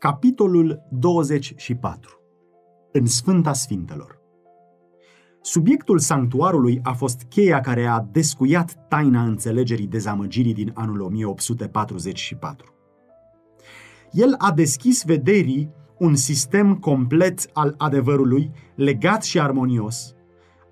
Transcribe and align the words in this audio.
Capitolul 0.00 0.82
24 0.90 2.20
În 2.92 3.06
Sfânta 3.06 3.52
Sfintelor 3.52 4.18
Subiectul 5.40 5.98
sanctuarului 5.98 6.80
a 6.82 6.92
fost 6.92 7.22
cheia 7.28 7.60
care 7.60 7.86
a 7.86 8.04
descuiat 8.12 8.86
taina 8.88 9.22
înțelegerii 9.22 9.86
dezamăgirii 9.86 10.52
din 10.52 10.70
anul 10.74 11.00
1844. 11.00 12.74
El 14.10 14.34
a 14.38 14.52
deschis 14.52 15.04
vederii 15.04 15.70
un 15.98 16.14
sistem 16.14 16.76
complet 16.76 17.50
al 17.52 17.74
adevărului, 17.78 18.50
legat 18.74 19.22
și 19.22 19.40
armonios, 19.40 20.14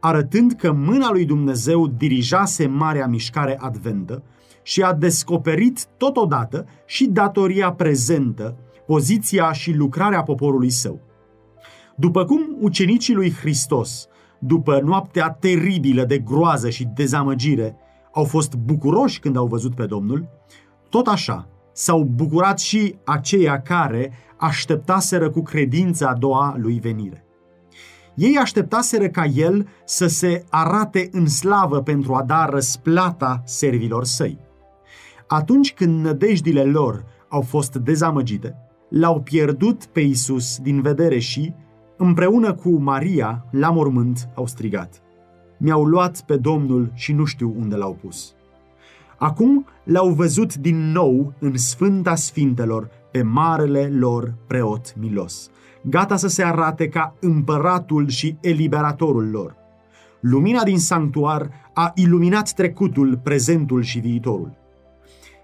arătând 0.01 0.53
că 0.53 0.73
mâna 0.73 1.11
lui 1.11 1.25
Dumnezeu 1.25 1.87
dirijase 1.87 2.67
marea 2.67 3.07
mișcare 3.07 3.59
adventă 3.61 4.23
și 4.63 4.83
a 4.83 4.93
descoperit 4.93 5.87
totodată 5.97 6.67
și 6.87 7.07
datoria 7.07 7.73
prezentă 7.73 8.57
poziția 8.89 9.53
și 9.53 9.73
lucrarea 9.73 10.23
poporului 10.23 10.71
său. 10.71 11.01
După 11.97 12.25
cum 12.25 12.57
ucenicii 12.61 13.15
lui 13.15 13.33
Hristos, 13.33 14.07
după 14.39 14.81
noaptea 14.85 15.31
teribilă 15.31 16.05
de 16.05 16.19
groază 16.19 16.71
și 16.71 16.89
dezamăgire, 16.95 17.77
au 18.13 18.25
fost 18.25 18.55
bucuroși 18.55 19.21
când 19.21 19.37
au 19.37 19.47
văzut 19.47 19.75
pe 19.75 19.87
Domnul, 19.87 20.29
tot 20.89 21.07
așa 21.07 21.49
s-au 21.73 22.03
bucurat 22.03 22.59
și 22.59 22.95
aceia 23.05 23.61
care 23.61 24.13
așteptaseră 24.37 25.31
cu 25.31 25.43
credință 25.43 26.07
a 26.07 26.15
doua 26.15 26.57
lui 26.59 26.79
venire. 26.81 27.25
Ei 28.15 28.37
așteptaseră 28.37 29.09
ca 29.09 29.25
el 29.25 29.69
să 29.85 30.07
se 30.07 30.45
arate 30.51 31.09
în 31.13 31.27
slavă 31.27 31.83
pentru 31.83 32.15
a 32.15 32.23
da 32.23 32.45
răsplata 32.45 33.43
servilor 33.45 34.05
săi. 34.05 34.39
Atunci 35.27 35.75
când 35.75 36.05
nădejdile 36.05 36.65
lor 36.65 37.05
au 37.29 37.41
fost 37.41 37.75
dezamăgite, 37.75 38.68
l-au 38.89 39.21
pierdut 39.21 39.85
pe 39.85 40.01
Isus 40.01 40.59
din 40.59 40.81
vedere 40.81 41.19
și, 41.19 41.53
împreună 41.97 42.55
cu 42.55 42.71
Maria, 42.71 43.45
la 43.51 43.71
mormânt 43.71 44.29
au 44.35 44.47
strigat. 44.47 45.03
Mi-au 45.59 45.85
luat 45.85 46.21
pe 46.21 46.37
Domnul 46.37 46.91
și 46.95 47.13
nu 47.13 47.25
știu 47.25 47.55
unde 47.59 47.77
l-au 47.77 47.95
pus. 48.01 48.35
Acum 49.19 49.67
l-au 49.85 50.09
văzut 50.09 50.55
din 50.55 50.93
nou 50.93 51.33
în 51.39 51.57
Sfânta 51.57 52.15
Sfintelor 52.15 52.91
pe 53.11 53.23
marele 53.23 53.89
lor 53.89 54.35
preot 54.47 54.95
milos, 54.97 55.51
gata 55.83 56.17
să 56.17 56.29
se 56.29 56.45
arate 56.45 56.89
ca 56.89 57.15
împăratul 57.21 58.09
și 58.09 58.37
eliberatorul 58.41 59.31
lor. 59.31 59.57
Lumina 60.21 60.63
din 60.63 60.79
sanctuar 60.79 61.51
a 61.75 61.93
iluminat 61.95 62.53
trecutul, 62.53 63.21
prezentul 63.23 63.83
și 63.83 63.99
viitorul. 63.99 64.58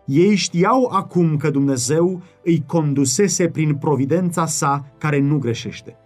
Ei 0.04 0.34
știau 0.34 0.90
acum 0.92 1.36
că 1.36 1.50
Dumnezeu 1.50 2.22
îi 2.42 2.64
condusese 2.66 3.48
prin 3.48 3.74
providența 3.74 4.46
sa 4.46 4.86
care 4.98 5.20
nu 5.20 5.38
greșește. 5.38 5.96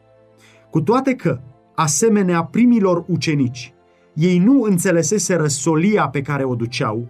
Cu 0.70 0.80
toate 0.80 1.14
că, 1.14 1.41
asemenea 1.74 2.44
primilor 2.44 3.04
ucenici, 3.08 3.72
ei 4.14 4.38
nu 4.38 4.62
înțeleseseră 4.62 5.46
solia 5.46 6.08
pe 6.08 6.22
care 6.22 6.44
o 6.44 6.54
duceau, 6.54 7.08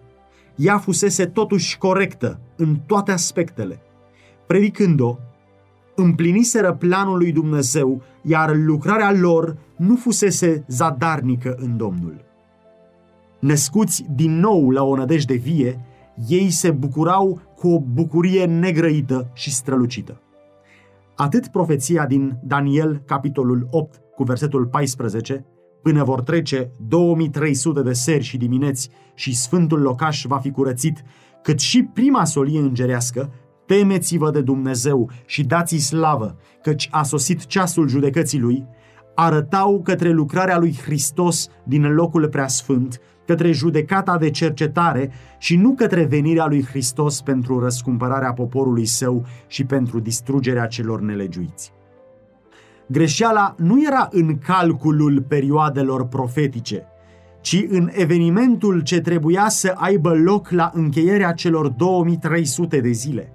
ea 0.57 0.79
fusese 0.79 1.27
totuși 1.27 1.79
corectă 1.79 2.41
în 2.57 2.77
toate 2.87 3.13
aspectele. 3.13 3.81
Predicând-o, 4.47 5.17
împliniseră 5.95 6.73
planul 6.73 7.19
lui 7.19 7.33
Dumnezeu, 7.33 8.03
iar 8.23 8.57
lucrarea 8.57 9.13
lor 9.13 9.57
nu 9.77 9.97
fusese 9.97 10.65
zadarnică 10.69 11.57
în 11.59 11.77
Domnul. 11.77 12.25
Născuți 13.39 14.05
din 14.15 14.39
nou 14.39 14.71
la 14.71 14.83
o 14.83 14.97
nădejde 14.97 15.35
vie, 15.35 15.81
ei 16.27 16.51
se 16.51 16.71
bucurau 16.71 17.41
cu 17.57 17.69
o 17.69 17.81
bucurie 17.81 18.45
negrăită 18.45 19.31
și 19.33 19.55
strălucită. 19.55 20.21
Atât 21.17 21.47
profeția 21.47 22.07
din 22.07 22.39
Daniel, 22.43 23.03
capitolul 23.05 23.69
8, 23.71 24.01
cu 24.15 24.23
versetul 24.23 24.67
14, 24.67 25.47
până 25.83 26.05
vor 26.05 26.23
trece 26.23 26.71
2300 26.89 27.83
de 27.83 27.93
seri 27.93 28.25
și 28.25 28.37
dimineți 28.37 28.91
și 29.15 29.37
sfântul 29.37 29.81
locaș 29.81 30.25
va 30.25 30.39
fi 30.39 30.51
curățit, 30.51 31.03
cât 31.43 31.59
și 31.59 31.83
prima 31.83 32.25
solie 32.25 32.59
îngerească, 32.59 33.33
temeți-vă 33.67 34.31
de 34.31 34.41
Dumnezeu 34.41 35.11
și 35.27 35.45
dați-i 35.45 35.79
slavă, 35.79 36.37
căci 36.63 36.89
a 36.91 37.03
sosit 37.03 37.47
ceasul 37.47 37.89
judecății 37.89 38.39
lui, 38.39 38.67
arătau 39.15 39.81
către 39.83 40.11
lucrarea 40.11 40.59
lui 40.59 40.79
Hristos 40.83 41.49
din 41.65 41.95
locul 41.95 42.29
preasfânt, 42.29 43.01
către 43.29 43.53
judecata 43.53 44.19
de 44.19 44.31
cercetare 44.31 45.11
și 45.39 45.57
nu 45.57 45.75
către 45.75 46.05
venirea 46.05 46.47
lui 46.47 46.65
Hristos 46.65 47.21
pentru 47.21 47.59
răscumpărarea 47.59 48.33
poporului 48.33 48.85
său 48.85 49.27
și 49.47 49.65
pentru 49.65 50.01
distrugerea 50.01 50.67
celor 50.67 51.01
nelegiuiți. 51.01 51.73
Greșeala 52.87 53.55
nu 53.59 53.83
era 53.87 54.09
în 54.11 54.39
calculul 54.39 55.25
perioadelor 55.29 56.07
profetice, 56.07 56.87
ci 57.41 57.65
în 57.69 57.91
evenimentul 57.93 58.81
ce 58.81 59.01
trebuia 59.01 59.49
să 59.49 59.75
aibă 59.77 60.15
loc 60.15 60.51
la 60.51 60.71
încheierea 60.75 61.33
celor 61.33 61.69
2300 61.69 62.81
de 62.81 62.91
zile. 62.91 63.33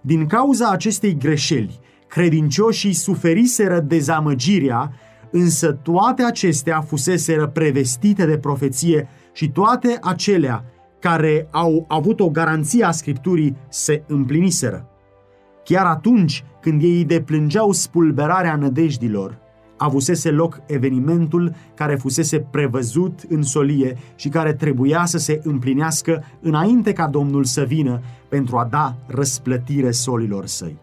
Din 0.00 0.26
cauza 0.26 0.68
acestei 0.68 1.16
greșeli, 1.16 1.80
credincioșii 2.08 2.92
suferiseră 2.92 3.80
dezamăgirea 3.80 4.92
însă 5.36 5.72
toate 5.72 6.22
acestea 6.22 6.80
fuseseră 6.80 7.46
prevestite 7.46 8.26
de 8.26 8.38
profeție 8.38 9.08
și 9.32 9.50
toate 9.50 9.98
acelea 10.00 10.64
care 11.00 11.48
au 11.50 11.84
avut 11.88 12.20
o 12.20 12.30
garanție 12.30 12.84
a 12.84 12.90
Scripturii 12.90 13.56
se 13.68 14.02
împliniseră. 14.06 14.88
Chiar 15.64 15.86
atunci 15.86 16.44
când 16.60 16.82
ei 16.82 17.04
deplângeau 17.04 17.72
spulberarea 17.72 18.56
nădejdilor, 18.56 19.38
avusese 19.76 20.30
loc 20.30 20.60
evenimentul 20.66 21.54
care 21.74 21.94
fusese 21.94 22.38
prevăzut 22.40 23.20
în 23.28 23.42
solie 23.42 23.96
și 24.14 24.28
care 24.28 24.52
trebuia 24.52 25.04
să 25.04 25.18
se 25.18 25.40
împlinească 25.42 26.24
înainte 26.40 26.92
ca 26.92 27.06
Domnul 27.06 27.44
să 27.44 27.62
vină 27.62 28.00
pentru 28.28 28.56
a 28.56 28.64
da 28.64 28.96
răsplătire 29.06 29.90
solilor 29.90 30.46
săi. 30.46 30.78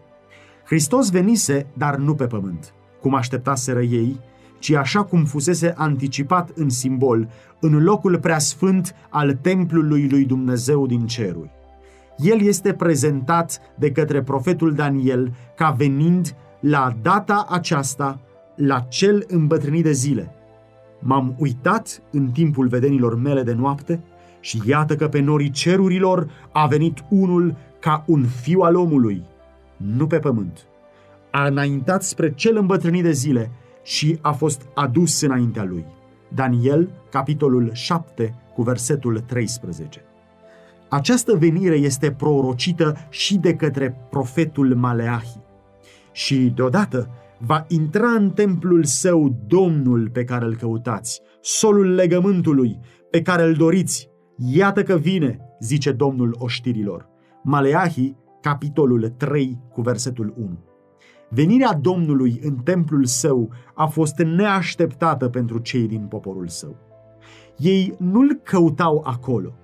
Hristos 0.64 1.10
venise, 1.10 1.66
dar 1.72 1.96
nu 1.96 2.14
pe 2.14 2.26
pământ, 2.26 2.74
cum 3.00 3.14
așteptaseră 3.14 3.82
ei, 3.82 4.20
ci 4.62 4.70
așa 4.70 5.02
cum 5.04 5.24
fusese 5.24 5.74
anticipat 5.76 6.50
în 6.54 6.68
simbol, 6.68 7.28
în 7.60 7.82
locul 7.82 8.18
preasfânt 8.18 8.94
al 9.10 9.38
templului 9.40 10.08
lui 10.08 10.24
Dumnezeu 10.24 10.86
din 10.86 11.06
ceruri. 11.06 11.50
El 12.16 12.40
este 12.40 12.72
prezentat 12.72 13.60
de 13.78 13.90
către 13.90 14.22
profetul 14.22 14.74
Daniel 14.74 15.32
ca 15.56 15.70
venind 15.70 16.34
la 16.60 16.96
data 17.02 17.46
aceasta, 17.50 18.20
la 18.56 18.80
cel 18.80 19.24
îmbătrânit 19.28 19.82
de 19.82 19.92
zile. 19.92 20.34
M-am 20.98 21.34
uitat 21.38 22.02
în 22.10 22.30
timpul 22.30 22.68
vedenilor 22.68 23.16
mele 23.16 23.42
de 23.42 23.52
noapte 23.52 24.00
și 24.40 24.62
iată 24.66 24.96
că 24.96 25.08
pe 25.08 25.20
norii 25.20 25.50
cerurilor 25.50 26.30
a 26.52 26.66
venit 26.66 27.04
unul 27.08 27.56
ca 27.80 28.04
un 28.06 28.24
fiu 28.24 28.60
al 28.60 28.76
omului, 28.76 29.22
nu 29.76 30.06
pe 30.06 30.18
pământ. 30.18 30.66
A 31.30 31.46
înaintat 31.46 32.02
spre 32.02 32.32
cel 32.34 32.56
îmbătrânit 32.56 33.02
de 33.02 33.12
zile 33.12 33.50
și 33.82 34.18
a 34.20 34.32
fost 34.32 34.68
adus 34.74 35.20
înaintea 35.20 35.64
lui. 35.64 35.84
Daniel, 36.34 36.90
capitolul 37.10 37.70
7, 37.72 38.34
cu 38.54 38.62
versetul 38.62 39.18
13. 39.18 40.04
Această 40.88 41.36
venire 41.36 41.74
este 41.74 42.10
prorocită 42.10 42.96
și 43.08 43.36
de 43.36 43.54
către 43.54 43.96
profetul 44.10 44.74
Maleahi. 44.74 45.40
Și 46.12 46.52
deodată 46.54 47.08
va 47.38 47.64
intra 47.68 48.08
în 48.08 48.30
templul 48.30 48.84
său 48.84 49.36
Domnul 49.46 50.10
pe 50.12 50.24
care 50.24 50.44
îl 50.44 50.56
căutați, 50.56 51.20
solul 51.40 51.94
legământului 51.94 52.78
pe 53.10 53.22
care 53.22 53.42
îl 53.42 53.54
doriți. 53.54 54.08
Iată 54.36 54.82
că 54.82 54.96
vine, 54.96 55.38
zice 55.60 55.92
Domnul 55.92 56.36
oștirilor. 56.38 57.08
Maleahi, 57.42 58.16
capitolul 58.40 59.08
3, 59.08 59.58
cu 59.72 59.80
versetul 59.80 60.34
1. 60.36 60.58
Venirea 61.34 61.72
Domnului 61.72 62.40
în 62.42 62.54
templul 62.54 63.04
său 63.04 63.50
a 63.74 63.86
fost 63.86 64.18
neașteptată 64.18 65.28
pentru 65.28 65.58
cei 65.58 65.86
din 65.86 66.06
poporul 66.08 66.48
său. 66.48 66.76
Ei 67.56 67.94
nu-l 67.98 68.40
căutau 68.42 69.02
acolo, 69.06 69.54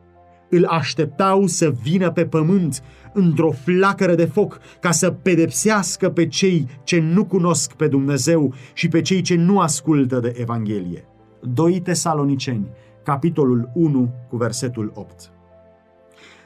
îl 0.50 0.65
așteptau 0.65 1.47
să 1.47 1.70
vină 1.82 2.11
pe 2.11 2.26
pământ 2.26 2.82
într-o 3.12 3.50
flacără 3.50 4.15
de 4.15 4.25
foc 4.25 4.61
ca 4.81 4.91
să 4.91 5.11
pedepsească 5.11 6.11
pe 6.11 6.26
cei 6.26 6.69
ce 6.85 7.00
nu 7.00 7.25
cunosc 7.25 7.73
pe 7.73 7.88
Dumnezeu 7.88 8.55
și 8.73 8.88
pe 8.88 9.00
cei 9.00 9.20
ce 9.20 9.37
nu 9.37 9.61
ascultă 9.61 10.20
de 10.20 10.35
Evanghelie. 10.37 11.05
2 11.41 11.81
Tesaloniceni, 11.81 12.69
capitolul 13.03 13.70
1, 13.75 14.11
cu 14.29 14.37
versetul 14.37 14.93
8. 14.94 15.31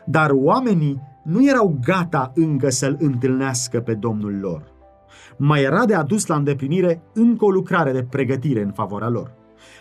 Dar 0.06 0.30
oamenii 0.30 1.00
nu 1.24 1.48
erau 1.48 1.78
gata 1.84 2.32
încă 2.34 2.70
să-l 2.70 2.96
întâlnească 3.00 3.80
pe 3.80 3.94
Domnul 3.94 4.38
lor 4.40 4.71
mai 5.44 5.62
era 5.62 5.84
de 5.84 5.94
adus 5.94 6.26
la 6.26 6.34
îndeplinire 6.34 7.02
încă 7.14 7.44
o 7.44 7.50
lucrare 7.50 7.92
de 7.92 8.02
pregătire 8.02 8.62
în 8.62 8.70
favoarea 8.72 9.08
lor. 9.08 9.30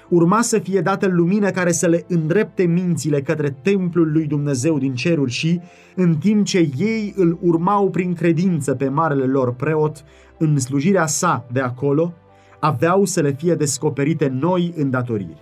urma 0.10 0.42
să 0.42 0.60
fie 0.60 0.82
dată 0.82 1.08
lumină 1.08 1.50
care 1.50 1.72
să 1.72 1.88
le 1.88 2.06
îndrepte 2.08 2.64
mințile 2.64 3.22
către 3.22 3.50
templul 3.62 4.12
lui 4.12 4.26
Dumnezeu 4.26 4.78
din 4.78 4.96
ceruri 4.96 5.32
și, 5.32 5.60
în 5.96 6.16
timp 6.16 6.46
ce 6.46 6.70
ei 6.78 7.14
îl 7.16 7.38
urmau 7.42 7.90
prin 7.90 8.14
credință 8.14 8.76
pe 8.76 8.90
marele 8.90 9.26
lor 9.26 9.54
preot, 9.54 10.04
în 10.38 10.60
slujirea 10.60 11.06
sa 11.06 11.46
de 11.52 11.60
acolo, 11.60 12.14
aveau 12.60 13.06
să 13.06 13.22
le 13.22 13.32
fie 13.32 13.56
descoperite 13.56 14.28
noi 14.28 14.74
îndatoriri. 14.76 15.42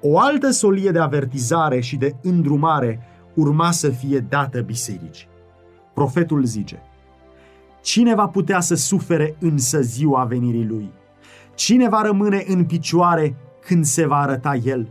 O 0.00 0.18
altă 0.18 0.50
solie 0.50 0.90
de 0.90 0.98
avertizare 0.98 1.80
și 1.80 1.96
de 1.96 2.14
îndrumare 2.22 3.00
urma 3.34 3.70
să 3.70 3.88
fie 3.88 4.18
dată 4.18 4.60
bisericii. 4.60 5.28
Profetul 5.94 6.44
zice, 6.44 6.82
Cine 7.80 8.14
va 8.14 8.26
putea 8.26 8.60
să 8.60 8.74
sufere 8.74 9.36
însă 9.38 9.80
ziua 9.80 10.24
venirii 10.24 10.66
lui? 10.66 10.90
Cine 11.54 11.88
va 11.88 12.02
rămâne 12.02 12.44
în 12.46 12.64
picioare 12.64 13.36
când 13.66 13.84
se 13.84 14.06
va 14.06 14.16
arăta 14.16 14.54
el? 14.54 14.88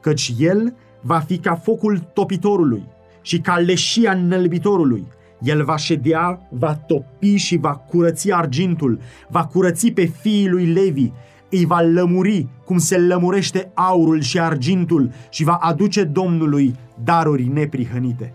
Căci 0.00 0.34
el 0.38 0.74
va 1.00 1.18
fi 1.18 1.38
ca 1.38 1.54
focul 1.54 1.98
topitorului 1.98 2.88
și 3.20 3.40
ca 3.40 3.56
leșia 3.56 4.12
înălbitorului. 4.12 5.06
El 5.40 5.64
va 5.64 5.76
ședea, 5.76 6.48
va 6.50 6.74
topi 6.74 7.36
și 7.36 7.56
va 7.56 7.74
curăți 7.74 8.32
argintul, 8.32 9.00
va 9.28 9.44
curăți 9.46 9.90
pe 9.90 10.04
fiii 10.04 10.48
lui 10.48 10.66
Levi, 10.66 11.10
îi 11.50 11.64
va 11.64 11.80
lămuri 11.80 12.46
cum 12.64 12.78
se 12.78 12.98
lămurește 12.98 13.70
aurul 13.74 14.20
și 14.20 14.40
argintul 14.40 15.12
și 15.30 15.44
va 15.44 15.54
aduce 15.54 16.04
Domnului 16.04 16.74
daruri 17.04 17.46
neprihănite. 17.52 18.34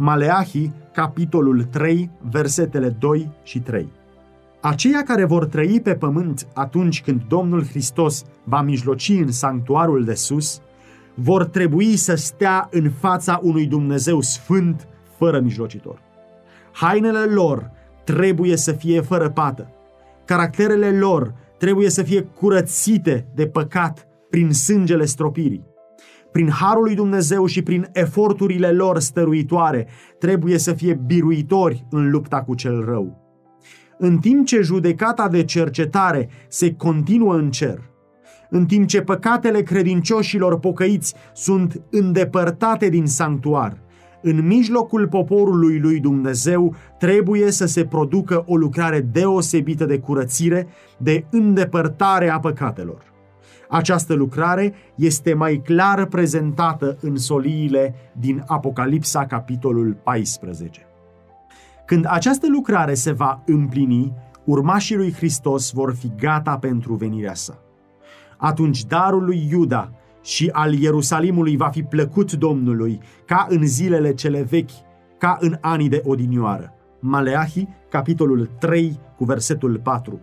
Maleahi, 0.00 0.70
capitolul 0.92 1.64
3, 1.64 2.10
versetele 2.30 2.88
2 2.88 3.30
și 3.42 3.58
3. 3.58 3.92
Aceia 4.60 5.02
care 5.02 5.24
vor 5.24 5.46
trăi 5.46 5.80
pe 5.80 5.94
pământ 5.94 6.46
atunci 6.54 7.02
când 7.02 7.22
Domnul 7.28 7.66
Hristos 7.66 8.24
va 8.44 8.62
mijloci 8.62 9.08
în 9.08 9.32
sanctuarul 9.32 10.04
de 10.04 10.14
sus, 10.14 10.60
vor 11.14 11.44
trebui 11.44 11.96
să 11.96 12.14
stea 12.14 12.68
în 12.70 12.90
fața 12.90 13.40
unui 13.42 13.66
Dumnezeu 13.66 14.20
sfânt, 14.20 14.88
fără 15.16 15.40
mijlocitor. 15.40 16.02
Hainele 16.72 17.24
lor 17.24 17.70
trebuie 18.04 18.56
să 18.56 18.72
fie 18.72 19.00
fără 19.00 19.30
pată. 19.30 19.70
Caracterele 20.24 20.98
lor 20.98 21.34
trebuie 21.56 21.90
să 21.90 22.02
fie 22.02 22.22
curățite 22.22 23.26
de 23.34 23.46
păcat 23.46 24.06
prin 24.30 24.52
sângele 24.52 25.04
stropirii. 25.04 25.67
Prin 26.32 26.50
harul 26.50 26.82
lui 26.82 26.94
Dumnezeu 26.94 27.46
și 27.46 27.62
prin 27.62 27.88
eforturile 27.92 28.70
lor 28.70 28.98
stăruitoare, 28.98 29.86
trebuie 30.18 30.58
să 30.58 30.72
fie 30.72 31.00
biruitori 31.06 31.86
în 31.90 32.10
lupta 32.10 32.42
cu 32.42 32.54
cel 32.54 32.84
rău. 32.84 33.26
În 33.98 34.18
timp 34.18 34.46
ce 34.46 34.60
judecata 34.60 35.28
de 35.28 35.44
cercetare 35.44 36.28
se 36.48 36.74
continuă 36.74 37.34
în 37.34 37.50
cer, 37.50 37.88
în 38.50 38.66
timp 38.66 38.86
ce 38.86 39.00
păcatele 39.00 39.62
credincioșilor 39.62 40.58
pocăiți 40.58 41.14
sunt 41.32 41.82
îndepărtate 41.90 42.88
din 42.88 43.06
sanctuar, 43.06 43.78
în 44.22 44.46
mijlocul 44.46 45.08
poporului 45.08 45.78
lui 45.78 46.00
Dumnezeu 46.00 46.74
trebuie 46.98 47.50
să 47.50 47.66
se 47.66 47.84
producă 47.84 48.44
o 48.46 48.56
lucrare 48.56 49.00
deosebită 49.00 49.84
de 49.84 49.98
curățire, 49.98 50.68
de 50.98 51.24
îndepărtare 51.30 52.28
a 52.30 52.38
păcatelor. 52.38 53.07
Această 53.68 54.14
lucrare 54.14 54.74
este 54.94 55.34
mai 55.34 55.60
clar 55.64 56.06
prezentată 56.06 56.96
în 57.00 57.16
soliile 57.16 57.94
din 58.12 58.44
Apocalipsa, 58.46 59.26
capitolul 59.26 59.96
14. 60.02 60.86
Când 61.86 62.04
această 62.08 62.46
lucrare 62.48 62.94
se 62.94 63.12
va 63.12 63.42
împlini, 63.46 64.12
urmașii 64.44 64.96
lui 64.96 65.12
Hristos 65.12 65.72
vor 65.72 65.94
fi 65.94 66.12
gata 66.18 66.58
pentru 66.58 66.94
venirea 66.94 67.34
sa. 67.34 67.58
Atunci 68.36 68.84
darul 68.84 69.24
lui 69.24 69.48
Iuda 69.50 69.92
și 70.22 70.48
al 70.52 70.74
Ierusalimului 70.74 71.56
va 71.56 71.68
fi 71.68 71.82
plăcut 71.82 72.32
Domnului, 72.32 73.00
ca 73.26 73.46
în 73.50 73.66
zilele 73.66 74.14
cele 74.14 74.42
vechi, 74.42 74.70
ca 75.18 75.36
în 75.40 75.58
anii 75.60 75.88
de 75.88 76.02
odinioară. 76.04 76.72
Maleahi, 77.00 77.68
capitolul 77.88 78.50
3, 78.58 79.00
cu 79.16 79.24
versetul 79.24 79.80
4. 79.82 80.20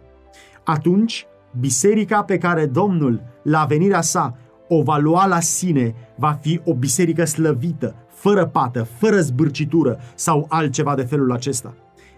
Atunci, 0.64 1.26
biserica 1.60 2.24
pe 2.24 2.38
care 2.38 2.66
Domnul, 2.66 3.22
la 3.44 3.66
venirea 3.66 4.02
sa, 4.02 4.38
o 4.68 4.82
va 4.82 4.98
lua 4.98 5.26
la 5.26 5.40
sine, 5.40 5.96
va 6.16 6.38
fi 6.42 6.62
o 6.64 6.74
biserică 6.74 7.26
slăvită, 7.26 7.96
fără 8.10 8.46
pată, 8.46 8.88
fără 8.98 9.20
zbârcitură 9.20 10.00
sau 10.16 10.46
altceva 10.50 10.96
de 10.96 11.02
felul 11.02 11.32
acesta. 11.32 11.74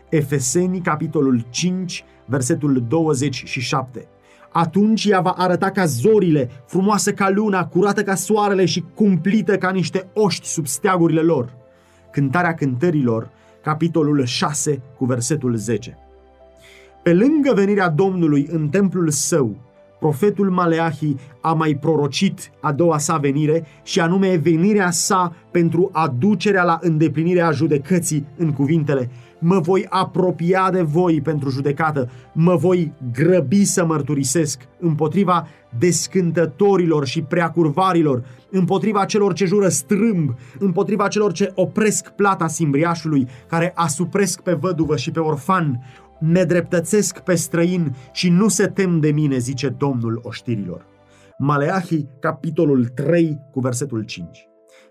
Efeseni, 0.10 0.81
capitolul 0.81 1.45
5, 1.50 2.04
versetul 2.25 2.84
27. 2.88 4.07
Atunci 4.51 5.06
ea 5.06 5.22
va 5.22 5.30
arăta 5.30 5.72
ca 5.72 5.86
zorile, 5.86 6.50
frumoasă 6.66 7.13
ca 7.13 7.30
luna, 7.30 7.66
curată 7.66 8.04
ca 8.04 8.16
soarele 8.16 8.66
și 8.66 8.86
cumplită 8.95 9.57
ca 9.57 9.69
niște 9.69 10.10
oști 10.13 10.48
sub 10.48 10.68
steagurile 10.68 11.22
lor. 11.22 11.54
Cântarea 12.12 12.54
cântărilor, 12.54 13.30
capitolul 13.62 14.25
6, 14.25 14.81
cu 14.98 15.06
versetul 15.06 15.56
10. 15.56 15.98
Pe 17.07 17.13
lângă 17.13 17.54
venirea 17.54 17.89
Domnului 17.89 18.48
în 18.51 18.69
templul 18.69 19.09
său, 19.09 19.56
profetul 20.00 20.50
Maleahi 20.50 21.15
a 21.42 21.54
mai 21.54 21.77
prorocit 21.81 22.51
a 22.62 22.71
doua 22.71 22.98
sa 22.98 23.18
venire 23.18 23.65
și 23.83 24.00
anume 24.00 24.36
venirea 24.36 24.92
sa 24.92 25.36
pentru 25.51 25.89
aducerea 25.94 26.63
la 26.63 26.77
îndeplinirea 26.81 27.51
judecății 27.51 28.27
în 28.38 28.51
cuvintele 28.54 29.09
mă 29.39 29.59
voi 29.59 29.86
apropia 29.89 30.69
de 30.71 30.81
voi 30.81 31.21
pentru 31.21 31.50
judecată, 31.50 32.09
mă 32.33 32.56
voi 32.56 32.94
grăbi 33.13 33.65
să 33.65 33.86
mărturisesc 33.86 34.62
împotriva 34.80 35.48
descântătorilor 35.77 37.06
și 37.06 37.21
preacurvarilor, 37.21 38.24
împotriva 38.51 39.06
celor 39.06 39.33
ce 39.33 39.45
jură 39.45 39.68
strâmb, 39.68 40.36
împotriva 40.59 41.07
celor 41.07 41.31
ce 41.31 41.51
opresc 41.56 42.09
plata 42.09 42.48
simbriașului, 42.48 43.27
care 43.48 43.71
asupresc 43.75 44.42
pe 44.42 44.54
văduvă 44.54 44.95
și 44.95 45.12
pe 45.12 45.19
orfan, 45.19 45.83
nedreptățesc 46.19 47.19
pe 47.19 47.36
străin 47.36 47.96
și 48.12 48.30
nu 48.30 48.48
se 48.48 48.68
tem 48.68 49.00
de 49.00 49.12
mine, 49.12 49.38
zice 49.38 49.69
Domnul 49.69 50.19
oștirilor. 50.24 50.86
Maleahi, 51.38 52.06
capitolul 52.19 52.86
3, 52.86 53.40
cu 53.52 53.60
versetul 53.60 54.04
5. 54.04 54.48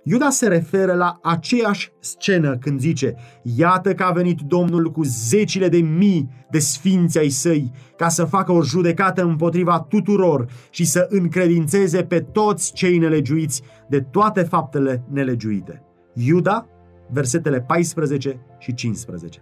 Iuda 0.09 0.31
se 0.31 0.49
referă 0.49 0.93
la 0.93 1.19
aceeași 1.23 1.93
scenă 2.01 2.57
când 2.57 2.81
zice 2.81 3.15
Iată 3.43 3.95
că 3.95 4.03
a 4.03 4.11
venit 4.11 4.41
Domnul 4.41 4.91
cu 4.91 5.03
zecile 5.03 5.69
de 5.69 5.79
mii 5.79 6.31
de 6.51 6.59
sfinți 6.59 7.19
ai 7.19 7.29
săi 7.29 7.71
ca 7.97 8.09
să 8.09 8.25
facă 8.25 8.53
o 8.53 8.63
judecată 8.63 9.23
împotriva 9.23 9.81
tuturor 9.81 10.47
și 10.71 10.85
să 10.85 11.07
încredințeze 11.11 12.03
pe 12.03 12.21
toți 12.21 12.73
cei 12.73 12.99
nelegiuiți 12.99 13.63
de 13.89 14.01
toate 14.01 14.43
faptele 14.43 15.05
nelegiuite. 15.11 15.83
Iuda, 16.15 16.67
versetele 17.11 17.61
14 17.61 18.41
și 18.59 18.75
15. 18.75 19.41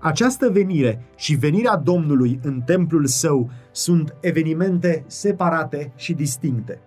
Această 0.00 0.50
venire 0.50 1.02
și 1.16 1.34
venirea 1.34 1.76
Domnului 1.76 2.38
în 2.42 2.60
templul 2.60 3.06
său 3.06 3.50
sunt 3.70 4.16
evenimente 4.20 5.04
separate 5.06 5.92
și 5.96 6.12
distincte. 6.12 6.80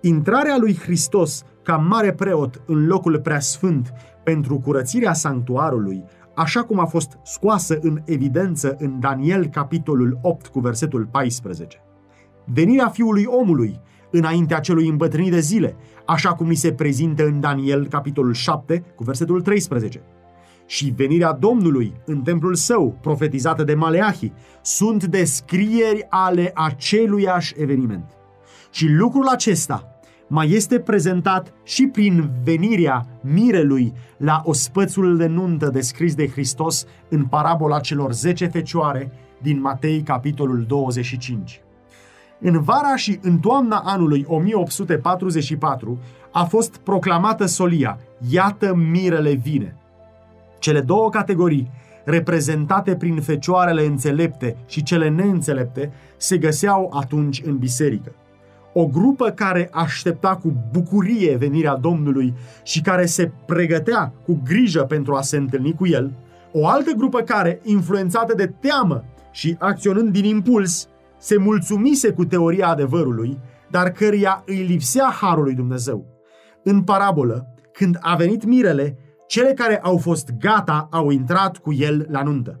Intrarea 0.00 0.56
lui 0.58 0.76
Hristos 0.76 1.44
ca 1.62 1.76
mare 1.76 2.12
preot 2.12 2.62
în 2.66 2.86
locul 2.86 3.20
preasfânt 3.20 3.92
pentru 4.24 4.58
curățirea 4.58 5.12
sanctuarului, 5.12 6.04
așa 6.34 6.64
cum 6.64 6.78
a 6.78 6.84
fost 6.84 7.18
scoasă 7.22 7.78
în 7.80 8.02
evidență 8.04 8.76
în 8.78 9.00
Daniel 9.00 9.46
capitolul 9.46 10.18
8 10.22 10.46
cu 10.46 10.60
versetul 10.60 11.08
14. 11.10 11.78
Venirea 12.44 12.88
fiului 12.88 13.24
omului 13.26 13.80
înaintea 14.10 14.60
celui 14.60 14.88
îmbătrânit 14.88 15.30
de 15.30 15.40
zile, 15.40 15.76
așa 16.06 16.34
cum 16.34 16.46
mi 16.46 16.54
se 16.54 16.72
prezintă 16.72 17.26
în 17.26 17.40
Daniel 17.40 17.86
capitolul 17.86 18.32
7 18.32 18.84
cu 18.94 19.04
versetul 19.04 19.40
13 19.42 20.02
și 20.66 20.92
venirea 20.96 21.32
Domnului 21.32 21.92
în 22.04 22.22
templul 22.22 22.54
său, 22.54 22.98
profetizată 23.00 23.64
de 23.64 23.74
Maleahi, 23.74 24.32
sunt 24.62 25.04
descrieri 25.04 26.06
ale 26.08 26.50
aceluiași 26.54 27.54
eveniment. 27.56 28.04
Și 28.70 28.88
lucrul 28.88 29.26
acesta 29.26 29.88
mai 30.26 30.50
este 30.50 30.78
prezentat 30.78 31.52
și 31.62 31.86
prin 31.86 32.30
venirea 32.44 33.06
mirelui 33.20 33.92
la 34.16 34.42
ospățul 34.44 35.16
de 35.16 35.26
nuntă 35.26 35.68
descris 35.68 36.14
de 36.14 36.28
Hristos 36.28 36.86
în 37.08 37.24
parabola 37.24 37.80
celor 37.80 38.12
10 38.12 38.46
fecioare 38.46 39.12
din 39.42 39.60
Matei, 39.60 40.02
capitolul 40.02 40.64
25. 40.68 41.60
În 42.40 42.62
vara 42.62 42.96
și 42.96 43.18
în 43.22 43.38
toamna 43.38 43.82
anului 43.84 44.24
1844 44.28 45.98
a 46.32 46.44
fost 46.44 46.76
proclamată 46.76 47.46
solia 47.46 47.98
Iată 48.30 48.74
mirele 48.74 49.32
vine– 49.32 49.76
cele 50.64 50.80
două 50.80 51.10
categorii, 51.10 51.70
reprezentate 52.04 52.96
prin 52.96 53.20
fecioarele 53.20 53.84
înțelepte 53.84 54.56
și 54.66 54.82
cele 54.82 55.08
neînțelepte, 55.08 55.92
se 56.16 56.38
găseau 56.38 56.90
atunci 56.94 57.42
în 57.44 57.58
biserică. 57.58 58.12
O 58.72 58.86
grupă 58.86 59.30
care 59.30 59.68
aștepta 59.72 60.36
cu 60.36 60.52
bucurie 60.72 61.36
venirea 61.36 61.76
Domnului 61.76 62.34
și 62.62 62.80
care 62.80 63.06
se 63.06 63.30
pregătea 63.46 64.12
cu 64.24 64.40
grijă 64.44 64.82
pentru 64.82 65.14
a 65.14 65.20
se 65.20 65.36
întâlni 65.36 65.74
cu 65.74 65.86
el, 65.86 66.12
o 66.52 66.66
altă 66.66 66.90
grupă 66.96 67.20
care, 67.20 67.60
influențată 67.62 68.34
de 68.34 68.46
teamă 68.46 69.04
și 69.30 69.56
acționând 69.58 70.12
din 70.12 70.24
impuls, 70.24 70.88
se 71.18 71.36
mulțumise 71.36 72.10
cu 72.10 72.24
teoria 72.24 72.68
adevărului, 72.68 73.38
dar 73.70 73.90
căruia 73.90 74.42
îi 74.46 74.62
lipsea 74.62 75.08
harul 75.20 75.44
lui 75.44 75.54
Dumnezeu. 75.54 76.04
În 76.62 76.82
parabolă, 76.82 77.54
când 77.72 77.98
a 78.00 78.14
venit 78.14 78.44
mirele, 78.44 78.98
cele 79.26 79.52
care 79.52 79.78
au 79.82 79.98
fost 79.98 80.30
gata 80.38 80.88
au 80.90 81.10
intrat 81.10 81.58
cu 81.58 81.72
el 81.72 82.06
la 82.10 82.22
nuntă. 82.22 82.60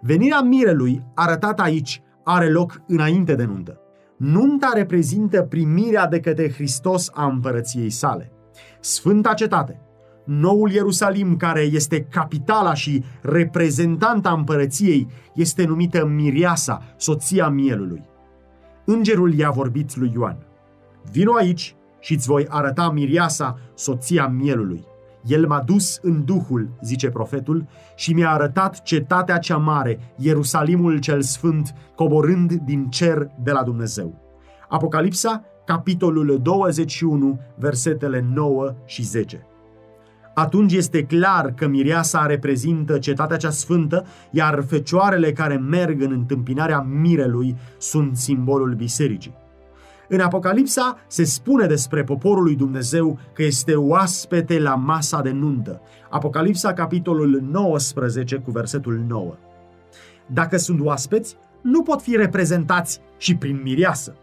Venirea 0.00 0.40
mirelui, 0.40 1.04
arătat 1.14 1.60
aici, 1.60 2.02
are 2.24 2.50
loc 2.50 2.82
înainte 2.86 3.34
de 3.34 3.44
nuntă. 3.44 3.80
Nunta 4.16 4.70
reprezintă 4.74 5.42
primirea 5.42 6.06
de 6.06 6.20
către 6.20 6.52
Hristos 6.52 7.10
a 7.14 7.26
împărăției 7.26 7.90
sale. 7.90 8.32
Sfânta 8.80 9.34
cetate, 9.34 9.80
noul 10.24 10.70
Ierusalim, 10.70 11.36
care 11.36 11.60
este 11.60 12.00
capitala 12.00 12.74
și 12.74 13.04
reprezentanta 13.22 14.30
împărăției, 14.30 15.06
este 15.34 15.64
numită 15.64 16.06
Miriasa, 16.06 16.82
soția 16.96 17.48
mielului. 17.48 18.02
Îngerul 18.84 19.34
i-a 19.34 19.50
vorbit 19.50 19.96
lui 19.96 20.10
Ioan. 20.14 20.46
Vino 21.10 21.34
aici 21.34 21.76
și 22.00 22.14
îți 22.14 22.26
voi 22.26 22.46
arăta 22.48 22.90
Miriasa, 22.90 23.58
soția 23.74 24.26
mielului. 24.26 24.84
El 25.26 25.46
m-a 25.46 25.62
dus 25.66 25.98
în 26.02 26.24
Duhul, 26.24 26.68
zice 26.82 27.08
profetul, 27.10 27.66
și 27.94 28.12
mi-a 28.12 28.30
arătat 28.30 28.82
cetatea 28.82 29.38
cea 29.38 29.56
mare, 29.56 29.98
Ierusalimul 30.16 30.98
cel 30.98 31.22
sfânt, 31.22 31.74
coborând 31.94 32.52
din 32.52 32.88
cer 32.88 33.30
de 33.42 33.50
la 33.50 33.62
Dumnezeu. 33.62 34.14
Apocalipsa, 34.68 35.44
capitolul 35.64 36.38
21, 36.42 37.40
versetele 37.58 38.26
9 38.34 38.74
și 38.84 39.02
10. 39.02 39.46
Atunci 40.34 40.72
este 40.72 41.04
clar 41.04 41.52
că 41.52 41.66
mireasa 41.66 42.26
reprezintă 42.26 42.98
cetatea 42.98 43.36
cea 43.36 43.50
sfântă, 43.50 44.06
iar 44.30 44.64
fecioarele 44.66 45.32
care 45.32 45.56
merg 45.56 46.02
în 46.02 46.12
întâmpinarea 46.12 46.80
mirelui 46.80 47.56
sunt 47.78 48.16
simbolul 48.16 48.74
bisericii. 48.74 49.41
În 50.14 50.20
Apocalipsa 50.20 50.98
se 51.06 51.24
spune 51.24 51.66
despre 51.66 52.04
poporul 52.04 52.42
lui 52.42 52.56
Dumnezeu 52.56 53.18
că 53.32 53.42
este 53.42 53.74
oaspete 53.74 54.58
la 54.58 54.74
masa 54.74 55.22
de 55.22 55.30
nuntă. 55.30 55.80
Apocalipsa, 56.10 56.72
capitolul 56.72 57.42
19, 57.50 58.36
cu 58.36 58.50
versetul 58.50 59.04
9. 59.08 59.34
Dacă 60.26 60.56
sunt 60.56 60.80
oaspeți, 60.80 61.36
nu 61.62 61.82
pot 61.82 62.02
fi 62.02 62.16
reprezentați 62.16 63.00
și 63.18 63.36
prin 63.36 63.60
mireasă. 63.62 64.14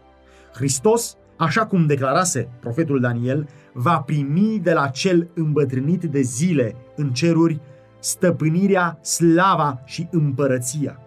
Hristos, 0.54 1.16
așa 1.36 1.66
cum 1.66 1.86
declarase 1.86 2.48
profetul 2.60 3.00
Daniel, 3.00 3.48
va 3.72 3.98
primi 3.98 4.60
de 4.62 4.72
la 4.72 4.86
cel 4.86 5.28
îmbătrânit 5.34 6.04
de 6.04 6.20
zile 6.20 6.76
în 6.96 7.12
ceruri 7.12 7.60
stăpânirea, 7.98 8.98
slava 9.02 9.82
și 9.84 10.08
împărăția. 10.10 10.98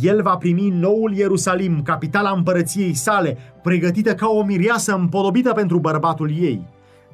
El 0.00 0.22
va 0.22 0.36
primi 0.36 0.68
noul 0.68 1.12
Ierusalim, 1.14 1.82
capitala 1.82 2.30
împărăției 2.30 2.94
sale, 2.94 3.38
pregătită 3.62 4.14
ca 4.14 4.28
o 4.28 4.42
mireasă 4.42 4.94
împodobită 4.94 5.52
pentru 5.52 5.78
bărbatul 5.78 6.30
ei. 6.40 6.66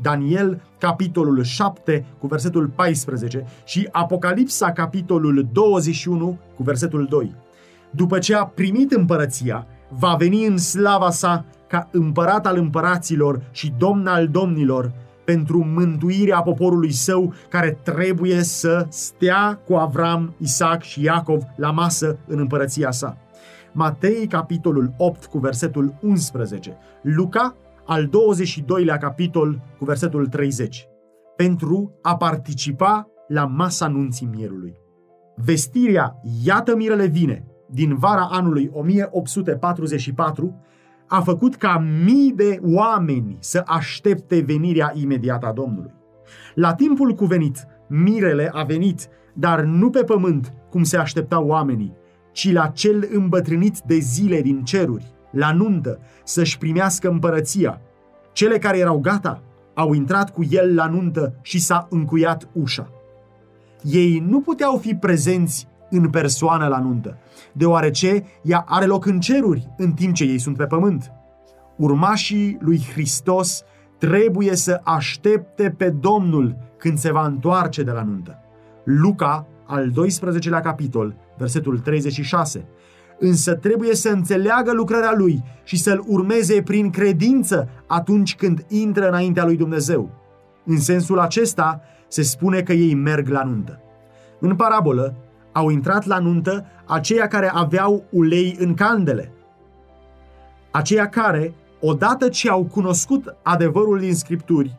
Daniel, 0.03 0.63
capitolul 0.79 1.43
7, 1.43 2.05
cu 2.19 2.27
versetul 2.27 2.67
14 2.75 3.45
și 3.65 3.89
Apocalipsa, 3.93 4.73
capitolul 4.73 5.49
21, 5.53 6.39
cu 6.57 6.63
versetul 6.63 7.07
2. 7.11 7.35
După 7.91 8.19
ce 8.19 8.35
a 8.35 8.45
primit 8.45 8.93
împărăția, 8.93 9.67
va 9.89 10.15
veni 10.19 10.47
în 10.47 10.59
slava 10.59 11.11
sa 11.11 11.45
ca 11.69 11.89
împărat 11.93 12.47
al 12.47 12.57
împăraților 12.57 13.43
și 13.51 13.73
domn 13.79 14.07
al 14.07 14.29
domnilor, 14.29 14.93
pentru 15.29 15.65
mântuirea 15.65 16.43
poporului 16.43 16.93
său 16.93 17.35
care 17.49 17.79
trebuie 17.83 18.43
să 18.43 18.87
stea 18.89 19.61
cu 19.67 19.75
Avram, 19.75 20.35
Isaac 20.39 20.83
și 20.83 21.03
Iacov 21.03 21.43
la 21.57 21.71
masă 21.71 22.19
în 22.27 22.39
împărăția 22.39 22.91
sa. 22.91 23.17
Matei, 23.73 24.27
capitolul 24.27 24.95
8, 24.97 25.25
cu 25.27 25.39
versetul 25.39 25.95
11. 26.03 26.77
Luca, 27.03 27.57
al 27.87 28.07
22-lea 28.07 28.99
capitol, 29.01 29.61
cu 29.79 29.85
versetul 29.85 30.27
30. 30.27 30.89
Pentru 31.37 31.99
a 32.03 32.17
participa 32.17 33.09
la 33.27 33.47
masa 33.47 33.89
nunții 33.89 34.31
mierului. 34.37 34.75
Vestirea 35.37 36.21
Iată 36.45 36.77
mirele 36.77 37.07
vine 37.07 37.45
din 37.71 37.97
vara 37.97 38.29
anului 38.31 38.71
1844 38.73 40.63
a 41.09 41.21
făcut 41.21 41.55
ca 41.55 41.85
mii 42.05 42.33
de 42.33 42.61
oameni 42.63 43.37
să 43.41 43.63
aștepte 43.67 44.41
venirea 44.41 44.93
imediată 44.95 45.47
a 45.47 45.53
Domnului. 45.53 45.95
La 46.55 46.75
timpul 46.75 47.15
cuvenit, 47.15 47.67
mirele 47.89 48.51
a 48.53 48.63
venit, 48.63 49.09
dar 49.35 49.61
nu 49.61 49.91
pe 49.91 50.05
pământ, 50.05 50.53
cum 50.71 50.83
se 50.83 50.97
așteptau 50.97 51.47
oamenii, 51.47 51.97
ci 52.33 52.53
la 52.53 52.67
cel 52.67 53.09
îmbătrânit 53.13 53.79
de 53.87 53.99
zile 53.99 54.41
din 54.41 54.65
ceruri, 54.65 55.13
la 55.31 55.53
nuntă, 55.53 55.99
să-și 56.25 56.59
primească 56.59 57.09
împărăția. 57.09 57.81
Cele 58.33 58.59
care 58.59 58.79
erau 58.79 58.99
gata 58.99 59.43
au 59.75 59.93
intrat 59.93 60.33
cu 60.33 60.47
el 60.51 60.75
la 60.75 60.87
nuntă 60.87 61.35
și 61.43 61.61
s-a 61.61 61.87
încuiat 61.91 62.49
ușa. 62.53 62.91
Ei 63.83 64.25
nu 64.29 64.41
puteau 64.41 64.77
fi 64.77 64.95
prezenți 64.95 65.69
în 65.91 66.11
persoană 66.11 66.67
la 66.67 66.79
nuntă, 66.79 67.19
deoarece 67.53 68.25
ea 68.43 68.65
are 68.69 68.85
loc 68.85 69.07
în 69.07 69.21
ceruri, 69.21 69.69
în 69.77 69.93
timp 69.93 70.15
ce 70.15 70.25
ei 70.25 70.39
sunt 70.39 70.57
pe 70.57 70.65
pământ. 70.65 71.13
Urmașii 71.77 72.57
lui 72.61 72.87
Hristos 72.93 73.63
trebuie 73.99 74.57
să 74.57 74.81
aștepte 74.85 75.75
pe 75.77 75.91
Domnul 75.91 76.57
când 76.77 76.99
se 76.99 77.13
va 77.13 77.27
întoarce 77.27 77.83
de 77.83 77.91
la 77.91 78.03
nuntă. 78.03 78.39
Luca, 78.85 79.47
al 79.67 79.91
12-lea 79.91 80.63
capitol, 80.63 81.15
versetul 81.37 81.79
36. 81.79 82.65
Însă 83.19 83.55
trebuie 83.55 83.95
să 83.95 84.09
înțeleagă 84.09 84.73
lucrarea 84.73 85.13
lui 85.17 85.43
și 85.65 85.77
să-l 85.77 86.05
urmeze 86.07 86.63
prin 86.63 86.91
credință 86.91 87.69
atunci 87.87 88.37
când 88.37 88.65
intră 88.69 89.09
înaintea 89.09 89.45
lui 89.45 89.57
Dumnezeu. 89.57 90.11
În 90.65 90.79
sensul 90.79 91.19
acesta 91.19 91.81
se 92.09 92.23
spune 92.23 92.63
că 92.63 92.73
ei 92.73 92.95
merg 92.95 93.29
la 93.29 93.43
nuntă. 93.43 93.81
În 94.41 94.57
parabolă, 94.57 95.15
au 95.53 95.69
intrat 95.71 96.07
la 96.07 96.19
nuntă 96.19 96.67
aceia 96.87 97.27
care 97.27 97.51
aveau 97.55 98.05
ulei 98.11 98.57
în 98.59 98.75
candele. 98.75 99.33
Aceia 100.71 101.09
care, 101.09 101.55
odată 101.81 102.29
ce 102.29 102.51
au 102.51 102.65
cunoscut 102.65 103.37
adevărul 103.43 103.99
din 103.99 104.15
Scripturi, 104.15 104.77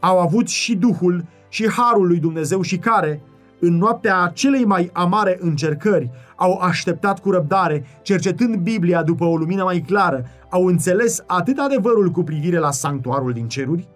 au 0.00 0.20
avut 0.20 0.48
și 0.48 0.74
Duhul 0.74 1.24
și 1.48 1.70
Harul 1.70 2.06
lui 2.06 2.18
Dumnezeu 2.18 2.62
și 2.62 2.78
care, 2.78 3.20
în 3.60 3.76
noaptea 3.76 4.30
celei 4.34 4.64
mai 4.64 4.90
amare 4.92 5.38
încercări, 5.40 6.10
au 6.36 6.58
așteptat 6.58 7.20
cu 7.20 7.30
răbdare, 7.30 7.84
cercetând 8.02 8.56
Biblia 8.56 9.02
după 9.02 9.24
o 9.24 9.36
lumină 9.36 9.64
mai 9.64 9.80
clară, 9.80 10.26
au 10.50 10.66
înțeles 10.66 11.22
atât 11.26 11.58
adevărul 11.58 12.10
cu 12.10 12.22
privire 12.22 12.58
la 12.58 12.70
sanctuarul 12.70 13.32
din 13.32 13.48
ceruri, 13.48 13.88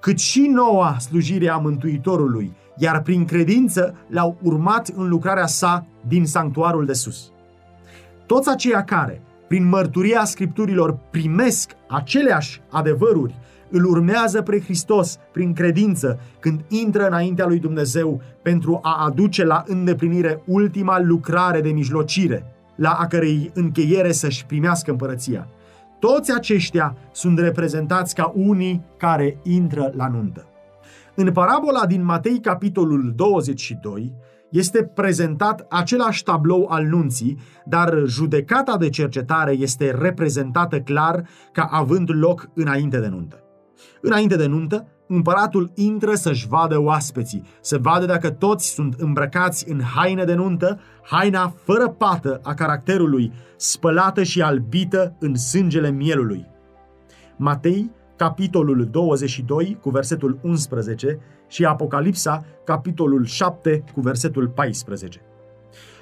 cât 0.00 0.18
și 0.18 0.40
noua 0.40 0.96
slujire 0.98 1.48
a 1.48 1.56
Mântuitorului, 1.56 2.52
iar 2.76 3.02
prin 3.02 3.24
credință 3.24 3.94
l-au 4.08 4.36
urmat 4.42 4.88
în 4.96 5.08
lucrarea 5.08 5.46
sa 5.46 5.86
din 6.08 6.26
sanctuarul 6.26 6.84
de 6.84 6.92
sus. 6.92 7.32
Toți 8.26 8.50
aceia 8.50 8.84
care, 8.84 9.22
prin 9.48 9.68
mărturia 9.68 10.24
scripturilor, 10.24 10.98
primesc 11.10 11.70
aceleași 11.88 12.60
adevăruri, 12.70 13.34
îl 13.70 13.84
urmează 13.84 14.42
pe 14.42 14.60
Hristos 14.60 15.18
prin 15.32 15.52
credință 15.52 16.20
când 16.40 16.60
intră 16.68 17.06
înaintea 17.06 17.46
lui 17.46 17.58
Dumnezeu 17.58 18.20
pentru 18.42 18.78
a 18.82 19.04
aduce 19.04 19.44
la 19.44 19.64
îndeplinire 19.66 20.42
ultima 20.46 21.00
lucrare 21.00 21.60
de 21.60 21.70
mijlocire, 21.70 22.54
la 22.74 22.90
a 22.90 23.06
cărei 23.06 23.50
încheiere 23.54 24.12
să-și 24.12 24.46
primească 24.46 24.90
împărăția. 24.90 25.48
Toți 25.98 26.32
aceștia 26.32 26.96
sunt 27.12 27.38
reprezentați 27.38 28.14
ca 28.14 28.32
unii 28.34 28.82
care 28.96 29.38
intră 29.42 29.92
la 29.96 30.08
nuntă. 30.08 30.46
În 31.16 31.32
parabola 31.32 31.86
din 31.86 32.04
Matei, 32.04 32.40
capitolul 32.40 33.12
22, 33.16 34.14
este 34.50 34.84
prezentat 34.84 35.66
același 35.68 36.22
tablou 36.22 36.66
al 36.66 36.84
nunții, 36.84 37.38
dar 37.64 38.02
judecata 38.06 38.76
de 38.76 38.88
cercetare 38.88 39.52
este 39.52 39.90
reprezentată 39.90 40.80
clar 40.80 41.28
ca 41.52 41.68
având 41.70 42.10
loc 42.12 42.48
înainte 42.54 43.00
de 43.00 43.06
nuntă. 43.06 43.38
Înainte 44.00 44.36
de 44.36 44.46
nuntă, 44.46 44.86
împăratul 45.08 45.70
intră 45.74 46.14
să-și 46.14 46.48
vadă 46.48 46.78
oaspeții, 46.78 47.42
să 47.60 47.78
vadă 47.78 48.06
dacă 48.06 48.30
toți 48.30 48.68
sunt 48.68 48.94
îmbrăcați 48.98 49.70
în 49.70 49.80
haine 49.82 50.24
de 50.24 50.34
nuntă, 50.34 50.80
haina 51.02 51.54
fără 51.64 51.88
pată 51.88 52.40
a 52.42 52.54
caracterului, 52.54 53.32
spălată 53.56 54.22
și 54.22 54.42
albită 54.42 55.16
în 55.18 55.34
sângele 55.34 55.90
mielului. 55.90 56.46
Matei, 57.36 57.90
capitolul 58.16 58.88
22 58.90 59.78
cu 59.80 59.90
versetul 59.90 60.38
11 60.42 61.18
și 61.48 61.64
Apocalipsa, 61.64 62.44
capitolul 62.64 63.24
7 63.24 63.84
cu 63.94 64.00
versetul 64.00 64.48
14. 64.48 65.20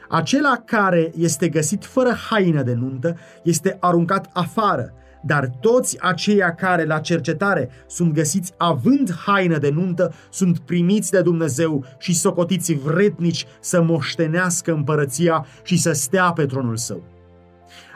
Acela 0.08 0.62
care 0.64 1.12
este 1.16 1.48
găsit 1.48 1.84
fără 1.84 2.16
haină 2.30 2.62
de 2.62 2.74
nuntă 2.74 3.16
este 3.42 3.76
aruncat 3.80 4.30
afară, 4.32 4.92
dar 5.22 5.50
toți 5.60 6.02
aceia 6.02 6.54
care 6.54 6.84
la 6.84 6.98
cercetare 6.98 7.70
sunt 7.86 8.12
găsiți 8.12 8.52
având 8.56 9.14
haină 9.14 9.58
de 9.58 9.70
nuntă 9.70 10.12
sunt 10.30 10.58
primiți 10.58 11.10
de 11.10 11.20
Dumnezeu 11.20 11.84
și 11.98 12.14
socotiți 12.14 12.72
vretnici 12.72 13.46
să 13.60 13.82
moștenească 13.82 14.72
împărăția 14.72 15.46
și 15.62 15.78
să 15.78 15.92
stea 15.92 16.32
pe 16.32 16.46
tronul 16.46 16.76
său. 16.76 17.02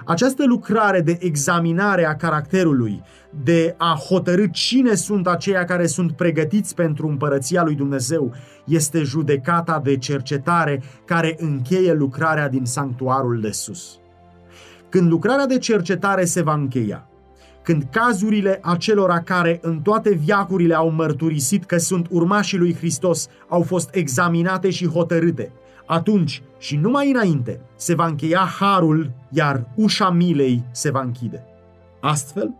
Această 0.04 0.44
lucrare 0.46 1.00
de 1.00 1.18
examinare 1.20 2.06
a 2.06 2.16
caracterului, 2.16 3.02
de 3.42 3.74
a 3.78 3.98
hotărâ 4.08 4.46
cine 4.46 4.94
sunt 4.94 5.26
aceia 5.26 5.64
care 5.64 5.86
sunt 5.86 6.12
pregătiți 6.12 6.74
pentru 6.74 7.08
împărăția 7.08 7.62
lui 7.62 7.74
Dumnezeu, 7.74 8.34
este 8.64 9.02
judecata 9.02 9.80
de 9.84 9.96
cercetare 9.96 10.82
care 11.04 11.36
încheie 11.38 11.92
lucrarea 11.92 12.48
din 12.48 12.64
sanctuarul 12.64 13.40
de 13.40 13.50
sus. 13.50 13.98
Când 14.88 15.10
lucrarea 15.10 15.46
de 15.46 15.58
cercetare 15.58 16.24
se 16.24 16.42
va 16.42 16.54
încheia, 16.54 17.08
când 17.62 17.88
cazurile 17.90 18.58
acelora 18.62 19.20
care 19.20 19.58
în 19.62 19.80
toate 19.80 20.14
viacurile 20.14 20.74
au 20.74 20.90
mărturisit 20.90 21.64
că 21.64 21.78
sunt 21.78 22.06
urmașii 22.10 22.58
lui 22.58 22.74
Hristos 22.74 23.28
au 23.48 23.62
fost 23.62 23.94
examinate 23.94 24.70
și 24.70 24.88
hotărâte, 24.88 25.52
atunci 25.86 26.42
și 26.58 26.76
numai 26.76 27.10
înainte 27.10 27.60
se 27.76 27.94
va 27.94 28.06
încheia 28.06 28.48
harul, 28.58 29.10
iar 29.30 29.68
ușa 29.74 30.10
milei 30.10 30.62
se 30.70 30.90
va 30.90 31.00
închide. 31.00 31.44
Astfel, 32.00 32.54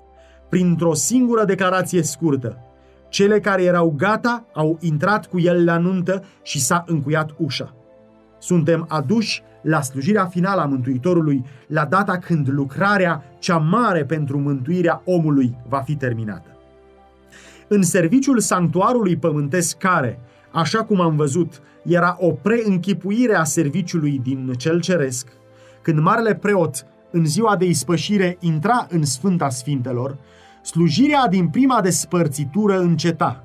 printr-o 0.49 0.95
singură 0.95 1.45
declarație 1.45 2.03
scurtă, 2.03 2.59
cele 3.09 3.41
care 3.41 3.63
erau 3.63 3.95
gata 3.97 4.45
au 4.55 4.79
intrat 4.81 5.27
cu 5.27 5.41
el 5.41 5.65
la 5.65 5.79
nuntă 5.79 6.25
și 6.43 6.61
s-a 6.61 6.85
încuiat 6.87 7.31
ușa. 7.37 7.75
Suntem 8.39 8.85
aduși 8.89 9.43
la 9.63 9.81
slujirea 9.81 10.27
finală 10.27 10.61
a 10.61 10.65
Mântuitorului, 10.65 11.45
la 11.67 11.85
data 11.85 12.19
când 12.19 12.49
lucrarea 12.49 13.23
cea 13.39 13.57
mare 13.57 14.05
pentru 14.05 14.39
mântuirea 14.39 15.03
omului 15.05 15.57
va 15.69 15.79
fi 15.79 15.97
terminată. 15.97 16.57
În 17.69 17.83
serviciul 17.83 18.41
sanctuarului 18.41 19.17
pământesc 19.17 19.77
care, 19.77 20.21
așa 20.57 20.85
cum 20.85 21.01
am 21.01 21.17
văzut, 21.17 21.63
era 21.85 22.17
o 22.21 22.31
preînchipuire 22.31 23.35
a 23.35 23.45
serviciului 23.45 24.21
din 24.23 24.53
cel 24.53 24.81
ceresc, 24.81 25.29
când 25.83 25.99
marele 25.99 26.35
preot, 26.35 26.87
în 27.11 27.25
ziua 27.25 27.57
de 27.57 27.65
ispășire, 27.65 28.37
intra 28.41 28.87
în 28.91 29.05
Sfânta 29.05 29.49
Sfintelor, 29.49 30.19
slujirea 30.63 31.27
din 31.29 31.49
prima 31.49 31.81
despărțitură 31.81 32.79
înceta. 32.79 33.45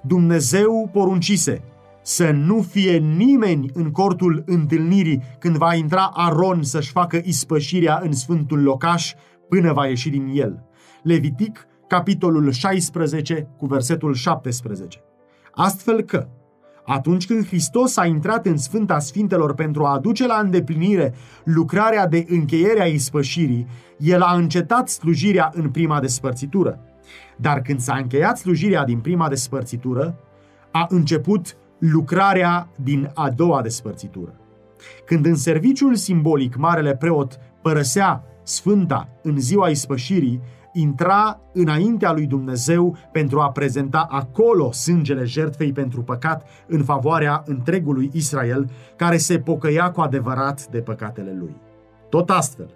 Dumnezeu 0.00 0.90
poruncise 0.92 1.62
să 2.02 2.30
nu 2.30 2.62
fie 2.62 2.96
nimeni 2.96 3.70
în 3.74 3.90
cortul 3.90 4.42
întâlnirii 4.46 5.22
când 5.38 5.56
va 5.56 5.74
intra 5.74 6.10
Aron 6.14 6.62
să-și 6.62 6.90
facă 6.90 7.20
ispășirea 7.24 8.00
în 8.02 8.12
Sfântul 8.12 8.62
Locaș 8.62 9.12
până 9.48 9.72
va 9.72 9.86
ieși 9.86 10.10
din 10.10 10.30
el. 10.34 10.64
Levitic, 11.02 11.66
capitolul 11.86 12.50
16, 12.50 13.48
cu 13.56 13.66
versetul 13.66 14.14
17. 14.14 15.02
Astfel 15.54 16.02
că, 16.02 16.28
atunci 16.84 17.26
când 17.26 17.46
Hristos 17.46 17.96
a 17.96 18.06
intrat 18.06 18.46
în 18.46 18.56
Sfânta 18.56 18.98
Sfintelor 18.98 19.54
pentru 19.54 19.84
a 19.84 19.92
aduce 19.92 20.26
la 20.26 20.38
îndeplinire 20.42 21.14
lucrarea 21.44 22.06
de 22.06 22.26
încheiere 22.28 22.80
a 22.80 22.86
ispășirii, 22.86 23.66
el 23.98 24.22
a 24.22 24.34
încetat 24.34 24.88
slujirea 24.88 25.50
în 25.54 25.70
prima 25.70 26.00
despărțitură. 26.00 26.80
Dar 27.36 27.62
când 27.62 27.80
s-a 27.80 27.96
încheiat 27.96 28.38
slujirea 28.38 28.84
din 28.84 28.98
prima 28.98 29.28
despărțitură, 29.28 30.18
a 30.70 30.86
început 30.88 31.56
lucrarea 31.78 32.68
din 32.82 33.10
a 33.14 33.30
doua 33.30 33.62
despărțitură. 33.62 34.34
Când 35.04 35.26
în 35.26 35.34
serviciul 35.34 35.94
simbolic 35.94 36.56
marele 36.56 36.96
preot 36.96 37.38
părăsea 37.62 38.24
Sfânta 38.42 39.08
în 39.22 39.40
ziua 39.40 39.68
ispășirii, 39.68 40.40
intra 40.72 41.40
înaintea 41.52 42.12
lui 42.12 42.26
Dumnezeu 42.26 42.96
pentru 43.12 43.40
a 43.40 43.50
prezenta 43.50 44.06
acolo 44.10 44.72
sângele 44.72 45.24
jertfei 45.24 45.72
pentru 45.72 46.02
păcat 46.02 46.48
în 46.66 46.84
favoarea 46.84 47.42
întregului 47.46 48.10
Israel, 48.12 48.70
care 48.96 49.16
se 49.16 49.38
pocăia 49.38 49.90
cu 49.90 50.00
adevărat 50.00 50.66
de 50.66 50.78
păcatele 50.78 51.36
lui. 51.38 51.56
Tot 52.08 52.30
astfel, 52.30 52.74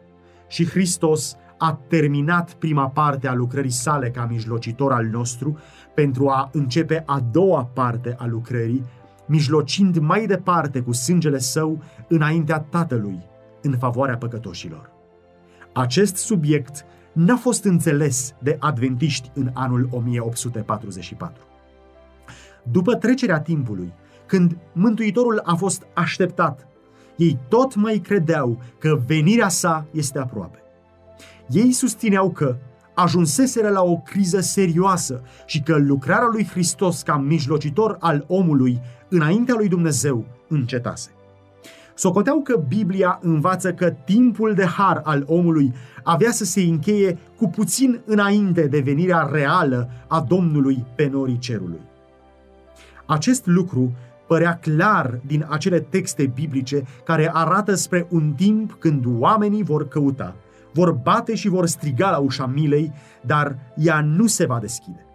și 0.49 0.69
Hristos 0.69 1.37
a 1.59 1.81
terminat 1.89 2.53
prima 2.53 2.89
parte 2.89 3.29
a 3.29 3.35
lucrării 3.35 3.71
sale 3.71 4.11
ca 4.11 4.27
mijlocitor 4.31 4.93
al 4.93 5.05
nostru 5.05 5.59
pentru 5.95 6.29
a 6.29 6.49
începe 6.53 7.03
a 7.07 7.21
doua 7.33 7.71
parte 7.75 8.15
a 8.19 8.27
lucrării, 8.27 8.85
mijlocind 9.27 9.99
mai 9.99 10.27
departe 10.27 10.81
cu 10.81 10.93
sângele 10.93 11.39
său 11.39 11.83
înaintea 12.09 12.61
Tatălui 12.61 13.25
în 13.63 13.79
favoarea 13.79 14.17
păcătoșilor. 14.17 14.91
Acest 15.73 16.17
subiect 16.17 16.85
n-a 17.17 17.37
fost 17.37 17.65
înțeles 17.65 18.35
de 18.39 18.57
adventiști 18.61 19.31
în 19.35 19.51
anul 19.55 19.89
1844. 19.91 21.43
După 22.63 22.95
trecerea 22.95 23.41
timpului, 23.41 23.93
când 24.27 24.57
Mântuitorul 24.73 25.41
a 25.45 25.55
fost 25.55 25.87
așteptat, 25.95 26.67
ei 27.17 27.39
tot 27.49 27.75
mai 27.75 27.99
credeau 27.99 28.63
că 28.79 29.01
venirea 29.07 29.49
sa 29.49 29.87
este 29.91 30.19
aproape. 30.19 30.59
Ei 31.49 31.73
susțineau 31.73 32.31
că 32.31 32.57
ajunseseră 32.95 33.69
la 33.69 33.83
o 33.83 33.97
criză 33.97 34.41
serioasă 34.41 35.23
și 35.47 35.61
că 35.61 35.77
lucrarea 35.77 36.29
lui 36.33 36.47
Hristos 36.47 37.03
ca 37.03 37.17
mijlocitor 37.17 37.97
al 38.01 38.25
omului 38.29 38.81
înaintea 39.09 39.55
lui 39.55 39.69
Dumnezeu 39.69 40.27
încetase. 40.49 41.11
Socoteau 41.99 42.41
că 42.41 42.57
Biblia 42.69 43.19
învață 43.23 43.73
că 43.73 43.91
timpul 43.91 44.55
de 44.55 44.65
har 44.65 45.01
al 45.05 45.25
omului 45.27 45.75
avea 46.03 46.31
să 46.31 46.45
se 46.45 46.61
încheie 46.61 47.19
cu 47.37 47.49
puțin 47.49 48.01
înainte 48.05 48.67
de 48.67 48.81
venirea 48.81 49.29
reală 49.33 49.91
a 50.07 50.21
Domnului 50.21 50.85
pe 50.95 51.09
norii 51.13 51.39
cerului. 51.39 51.81
Acest 53.07 53.47
lucru 53.47 53.93
părea 54.27 54.59
clar 54.59 55.21
din 55.27 55.47
acele 55.49 55.81
texte 55.81 56.33
biblice 56.35 56.83
care 57.05 57.31
arată 57.33 57.75
spre 57.75 58.07
un 58.11 58.33
timp 58.33 58.77
când 58.79 59.05
oamenii 59.19 59.63
vor 59.63 59.89
căuta, 59.89 60.35
vor 60.73 60.93
bate 60.93 61.35
și 61.35 61.49
vor 61.49 61.67
striga 61.67 62.11
la 62.11 62.19
ușa 62.19 62.47
milei, 62.47 62.93
dar 63.21 63.59
ea 63.77 64.01
nu 64.01 64.27
se 64.27 64.47
va 64.47 64.59
deschide 64.59 65.07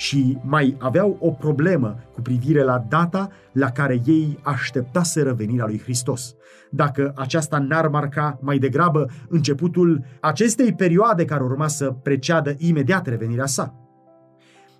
și 0.00 0.38
mai 0.42 0.76
aveau 0.78 1.16
o 1.20 1.30
problemă 1.30 1.96
cu 2.14 2.20
privire 2.20 2.62
la 2.62 2.84
data 2.88 3.28
la 3.52 3.70
care 3.70 4.00
ei 4.04 4.38
așteptaseră 4.42 5.32
venirea 5.32 5.66
lui 5.66 5.80
Hristos. 5.80 6.34
Dacă 6.70 7.12
aceasta 7.16 7.58
n-ar 7.58 7.88
marca 7.88 8.38
mai 8.42 8.58
degrabă 8.58 9.10
începutul 9.28 10.04
acestei 10.20 10.74
perioade 10.74 11.24
care 11.24 11.42
urma 11.42 11.68
să 11.68 11.90
preceadă 12.02 12.54
imediat 12.58 13.06
revenirea 13.06 13.46
sa. 13.46 13.74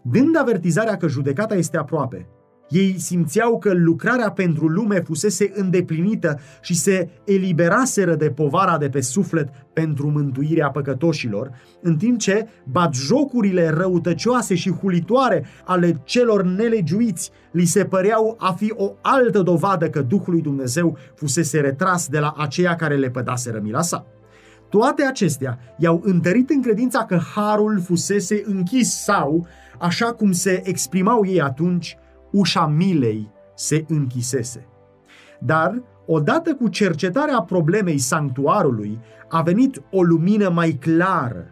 Dând 0.03 0.37
avertizarea 0.37 0.97
că 0.97 1.09
judecata 1.09 1.55
este 1.55 1.77
aproape, 1.77 2.27
ei 2.71 2.99
simțeau 2.99 3.59
că 3.59 3.73
lucrarea 3.75 4.31
pentru 4.31 4.67
lume 4.67 5.01
fusese 5.01 5.51
îndeplinită 5.55 6.41
și 6.61 6.75
se 6.75 7.09
eliberaseră 7.25 8.15
de 8.15 8.31
povara 8.31 8.79
de 8.79 8.89
pe 8.89 9.01
suflet 9.01 9.49
pentru 9.73 10.11
mântuirea 10.11 10.71
păcătoșilor, 10.71 11.51
în 11.83 11.97
timp 11.97 12.19
ce 12.19 12.49
batjocurile 12.65 13.69
răutăcioase 13.69 14.55
și 14.55 14.71
hulitoare 14.71 15.45
ale 15.65 16.01
celor 16.05 16.43
nelegiuiți 16.43 17.31
li 17.51 17.65
se 17.65 17.85
păreau 17.85 18.37
a 18.39 18.53
fi 18.53 18.73
o 18.77 18.93
altă 19.01 19.43
dovadă 19.43 19.91
că 19.91 20.03
Duhul 20.03 20.33
lui 20.33 20.43
Dumnezeu 20.43 20.97
fusese 21.15 21.61
retras 21.61 22.09
de 22.09 22.19
la 22.19 22.35
aceia 22.39 22.77
care 22.77 22.97
le 22.97 23.11
pădaseră 23.11 23.61
mila 23.63 23.83
sa. 23.83 24.07
Toate 24.69 25.03
acestea 25.03 25.59
i-au 25.79 26.01
întărit 26.05 26.51
în 26.51 26.63
credința 26.63 27.05
că 27.05 27.21
harul 27.35 27.81
fusese 27.81 28.43
închis 28.45 29.03
sau, 29.03 29.47
așa 29.79 30.13
cum 30.13 30.33
se 30.33 30.63
exprimau 30.65 31.27
ei 31.27 31.41
atunci, 31.41 31.97
ușa 32.31 32.67
milei 32.67 33.31
se 33.55 33.85
închisese. 33.89 34.67
Dar, 35.41 35.83
odată 36.07 36.55
cu 36.55 36.69
cercetarea 36.69 37.43
problemei 37.43 37.99
sanctuarului, 37.99 38.99
a 39.29 39.43
venit 39.43 39.83
o 39.91 40.03
lumină 40.03 40.49
mai 40.49 40.71
clară. 40.71 41.47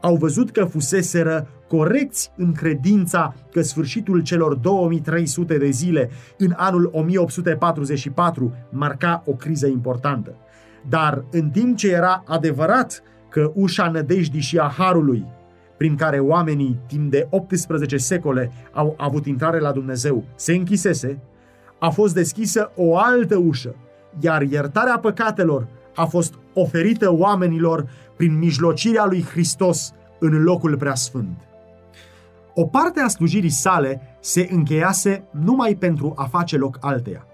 Au 0.00 0.16
văzut 0.16 0.50
că 0.50 0.64
fuseseră 0.64 1.48
corecți 1.68 2.32
în 2.36 2.52
credința 2.52 3.34
că 3.52 3.62
sfârșitul 3.62 4.22
celor 4.22 4.54
2300 4.54 5.58
de 5.58 5.70
zile 5.70 6.10
în 6.38 6.52
anul 6.56 6.90
1844 6.92 8.52
marca 8.70 9.22
o 9.26 9.32
criză 9.32 9.66
importantă. 9.66 10.36
Dar 10.88 11.24
în 11.30 11.50
timp 11.50 11.76
ce 11.76 11.92
era 11.92 12.22
adevărat 12.26 13.02
că 13.28 13.52
ușa 13.54 13.88
nădejdii 13.88 14.40
și 14.40 14.58
a 14.58 14.68
harului 14.78 15.26
prin 15.76 15.96
care 15.96 16.18
oamenii 16.18 16.78
timp 16.86 17.10
de 17.10 17.26
18 17.30 17.96
secole 17.96 18.52
au 18.72 18.94
avut 18.96 19.26
intrare 19.26 19.60
la 19.60 19.72
Dumnezeu 19.72 20.24
se 20.34 20.54
închisese, 20.54 21.18
a 21.78 21.90
fost 21.90 22.14
deschisă 22.14 22.72
o 22.76 22.96
altă 22.98 23.36
ușă, 23.36 23.74
iar 24.20 24.42
iertarea 24.42 24.98
păcatelor 24.98 25.68
a 25.94 26.04
fost 26.04 26.34
oferită 26.54 27.12
oamenilor 27.12 27.88
prin 28.16 28.38
mijlocirea 28.38 29.04
lui 29.04 29.22
Hristos 29.22 29.92
în 30.18 30.42
locul 30.42 30.76
preasfânt. 30.76 31.40
O 32.54 32.64
parte 32.64 33.00
a 33.00 33.08
slujirii 33.08 33.50
sale 33.50 34.18
se 34.20 34.48
încheiase 34.50 35.24
numai 35.30 35.74
pentru 35.74 36.12
a 36.16 36.24
face 36.24 36.56
loc 36.56 36.78
alteia. 36.80 37.26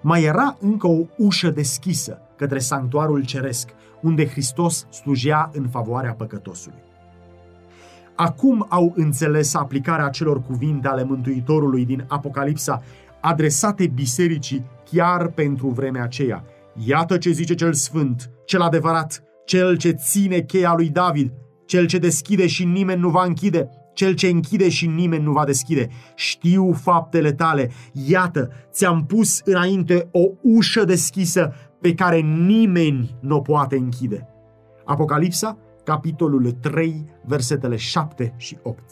Mai 0.00 0.22
era 0.22 0.56
încă 0.60 0.86
o 0.86 1.04
ușă 1.16 1.50
deschisă 1.50 2.18
către 2.36 2.58
sanctuarul 2.58 3.24
ceresc, 3.24 3.68
unde 4.02 4.26
Hristos 4.26 4.86
slujea 4.90 5.50
în 5.52 5.68
favoarea 5.68 6.14
păcătosului 6.14 6.92
acum 8.14 8.66
au 8.68 8.92
înțeles 8.96 9.54
aplicarea 9.54 10.08
celor 10.08 10.42
cuvinte 10.42 10.88
ale 10.88 11.04
Mântuitorului 11.04 11.84
din 11.84 12.04
Apocalipsa, 12.08 12.82
adresate 13.20 13.86
bisericii 13.86 14.64
chiar 14.90 15.26
pentru 15.26 15.68
vremea 15.68 16.02
aceea. 16.02 16.44
Iată 16.86 17.18
ce 17.18 17.30
zice 17.30 17.54
cel 17.54 17.72
sfânt, 17.72 18.30
cel 18.44 18.60
adevărat, 18.60 19.22
cel 19.44 19.76
ce 19.76 19.90
ține 19.90 20.40
cheia 20.40 20.74
lui 20.76 20.88
David, 20.88 21.32
cel 21.66 21.86
ce 21.86 21.98
deschide 21.98 22.46
și 22.46 22.64
nimeni 22.64 23.00
nu 23.00 23.08
va 23.08 23.24
închide, 23.24 23.68
cel 23.94 24.14
ce 24.14 24.26
închide 24.26 24.68
și 24.68 24.86
nimeni 24.86 25.22
nu 25.22 25.32
va 25.32 25.44
deschide. 25.44 25.88
Știu 26.14 26.72
faptele 26.72 27.32
tale. 27.32 27.70
Iată, 27.92 28.50
ți-am 28.70 29.04
pus 29.06 29.40
înainte 29.44 30.08
o 30.12 30.20
ușă 30.42 30.84
deschisă 30.84 31.52
pe 31.80 31.94
care 31.94 32.18
nimeni 32.20 33.16
nu 33.20 33.36
o 33.36 33.40
poate 33.40 33.76
închide. 33.76 34.28
Apocalipsa, 34.84 35.58
capitolul 35.84 36.50
3, 36.50 37.04
versetele 37.24 37.76
7 37.76 38.34
și 38.36 38.58
8. 38.62 38.82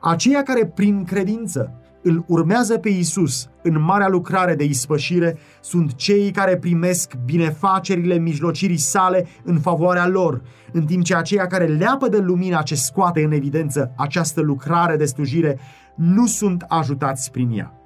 Aceia 0.00 0.42
care 0.42 0.66
prin 0.66 1.04
credință 1.04 1.74
îl 2.02 2.24
urmează 2.26 2.78
pe 2.78 2.88
Isus 2.88 3.48
în 3.62 3.80
marea 3.80 4.08
lucrare 4.08 4.54
de 4.54 4.64
ispășire 4.64 5.38
sunt 5.60 5.94
cei 5.94 6.30
care 6.30 6.56
primesc 6.56 7.12
binefacerile 7.24 8.18
mijlocirii 8.18 8.76
sale 8.76 9.26
în 9.44 9.58
favoarea 9.58 10.08
lor, 10.08 10.42
în 10.72 10.84
timp 10.84 11.04
ce 11.04 11.14
aceia 11.14 11.46
care 11.46 11.66
leapă 11.66 12.08
de 12.08 12.18
lumina 12.18 12.62
ce 12.62 12.74
scoate 12.74 13.24
în 13.24 13.32
evidență 13.32 13.92
această 13.96 14.40
lucrare 14.40 14.96
de 14.96 15.04
slujire 15.04 15.58
nu 15.94 16.26
sunt 16.26 16.64
ajutați 16.68 17.30
prin 17.30 17.50
ea. 17.58 17.79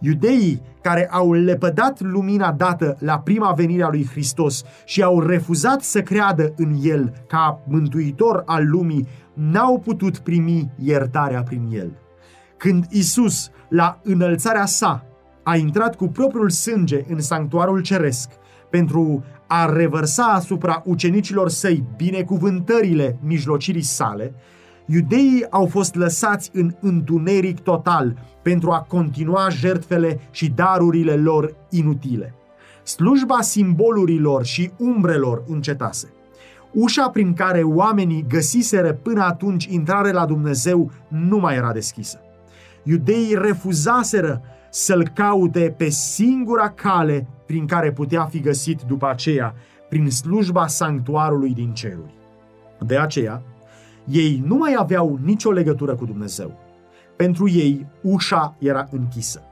Iudeii 0.00 0.62
care 0.82 1.08
au 1.10 1.32
lepădat 1.32 2.00
lumina 2.00 2.52
dată 2.52 2.96
la 3.00 3.18
prima 3.18 3.52
venire 3.52 3.82
a 3.82 3.88
lui 3.88 4.06
Hristos 4.10 4.62
și 4.84 5.02
au 5.02 5.20
refuzat 5.20 5.82
să 5.82 6.02
creadă 6.02 6.52
în 6.56 6.74
El 6.82 7.12
ca 7.26 7.60
mântuitor 7.66 8.42
al 8.46 8.68
lumii, 8.68 9.08
n-au 9.34 9.78
putut 9.78 10.18
primi 10.18 10.70
iertarea 10.78 11.42
prin 11.42 11.68
El. 11.72 11.92
Când 12.56 12.86
Isus, 12.90 13.50
la 13.68 14.00
înălțarea 14.02 14.66
sa, 14.66 15.04
a 15.42 15.56
intrat 15.56 15.96
cu 15.96 16.08
propriul 16.08 16.50
sânge 16.50 17.04
în 17.08 17.20
sanctuarul 17.20 17.82
ceresc 17.82 18.30
pentru 18.70 19.24
a 19.46 19.72
revărsa 19.72 20.24
asupra 20.24 20.82
ucenicilor 20.84 21.48
săi 21.48 21.84
binecuvântările 21.96 23.18
mijlocirii 23.22 23.82
sale, 23.82 24.34
iudeii 24.86 25.46
au 25.50 25.66
fost 25.66 25.94
lăsați 25.94 26.50
în 26.52 26.74
întuneric 26.80 27.60
total 27.60 28.16
pentru 28.48 28.70
a 28.70 28.80
continua 28.80 29.48
jertfele 29.48 30.20
și 30.30 30.48
darurile 30.48 31.16
lor 31.16 31.54
inutile. 31.70 32.34
Slujba 32.82 33.40
simbolurilor 33.40 34.44
și 34.44 34.70
umbrelor 34.78 35.42
încetase. 35.46 36.12
Ușa 36.72 37.08
prin 37.08 37.32
care 37.32 37.62
oamenii 37.62 38.24
găsiseră 38.28 38.92
până 38.92 39.22
atunci 39.22 39.64
intrare 39.64 40.12
la 40.12 40.26
Dumnezeu 40.26 40.90
nu 41.08 41.38
mai 41.38 41.56
era 41.56 41.72
deschisă. 41.72 42.20
Iudeii 42.82 43.34
refuzaseră 43.34 44.42
să-l 44.70 45.08
caute 45.08 45.74
pe 45.76 45.88
singura 45.88 46.70
cale 46.70 47.26
prin 47.46 47.66
care 47.66 47.92
putea 47.92 48.24
fi 48.24 48.40
găsit 48.40 48.82
după 48.82 49.08
aceea, 49.08 49.54
prin 49.88 50.10
slujba 50.10 50.66
sanctuarului 50.66 51.54
din 51.54 51.72
ceruri. 51.72 52.14
De 52.86 52.98
aceea, 52.98 53.42
ei 54.04 54.42
nu 54.46 54.56
mai 54.56 54.74
aveau 54.78 55.18
nicio 55.24 55.50
legătură 55.50 55.94
cu 55.94 56.04
Dumnezeu. 56.04 56.67
Pentru 57.18 57.48
ei, 57.48 57.86
ușa 58.02 58.54
era 58.58 58.88
închisă. 58.90 59.42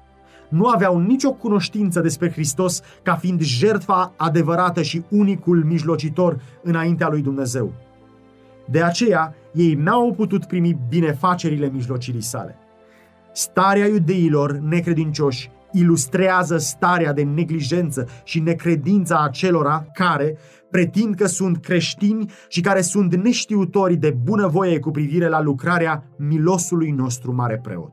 Nu 0.49 0.69
aveau 0.69 0.99
nicio 0.99 1.33
cunoștință 1.33 2.01
despre 2.01 2.31
Hristos 2.31 2.83
ca 3.03 3.15
fiind 3.15 3.41
jertfa 3.41 4.13
adevărată 4.17 4.83
și 4.83 5.05
unicul 5.09 5.65
mijlocitor 5.65 6.41
înaintea 6.63 7.09
lui 7.09 7.23
Dumnezeu. 7.23 7.73
De 8.71 8.83
aceea, 8.83 9.35
ei 9.55 9.75
n-au 9.75 10.13
putut 10.13 10.45
primi 10.45 10.79
binefacerile 10.89 11.71
mijlocirii 11.73 12.21
sale. 12.21 12.59
Starea 13.33 13.87
iudeilor 13.87 14.53
necredincioși 14.53 15.51
ilustrează 15.73 16.59
starea 16.59 17.13
de 17.13 17.23
neglijență 17.23 18.09
și 18.25 18.41
necredința 18.41 19.23
acelora 19.25 19.87
care 19.93 20.39
pretind 20.71 21.15
că 21.15 21.27
sunt 21.27 21.57
creștini 21.57 22.31
și 22.49 22.61
care 22.61 22.81
sunt 22.81 23.15
neștiutori 23.15 23.97
de 23.97 24.17
bunăvoie 24.23 24.79
cu 24.79 24.91
privire 24.91 25.29
la 25.29 25.43
lucrarea 25.43 26.05
milosului 26.19 26.91
nostru 26.91 27.35
mare 27.35 27.59
preot. 27.63 27.93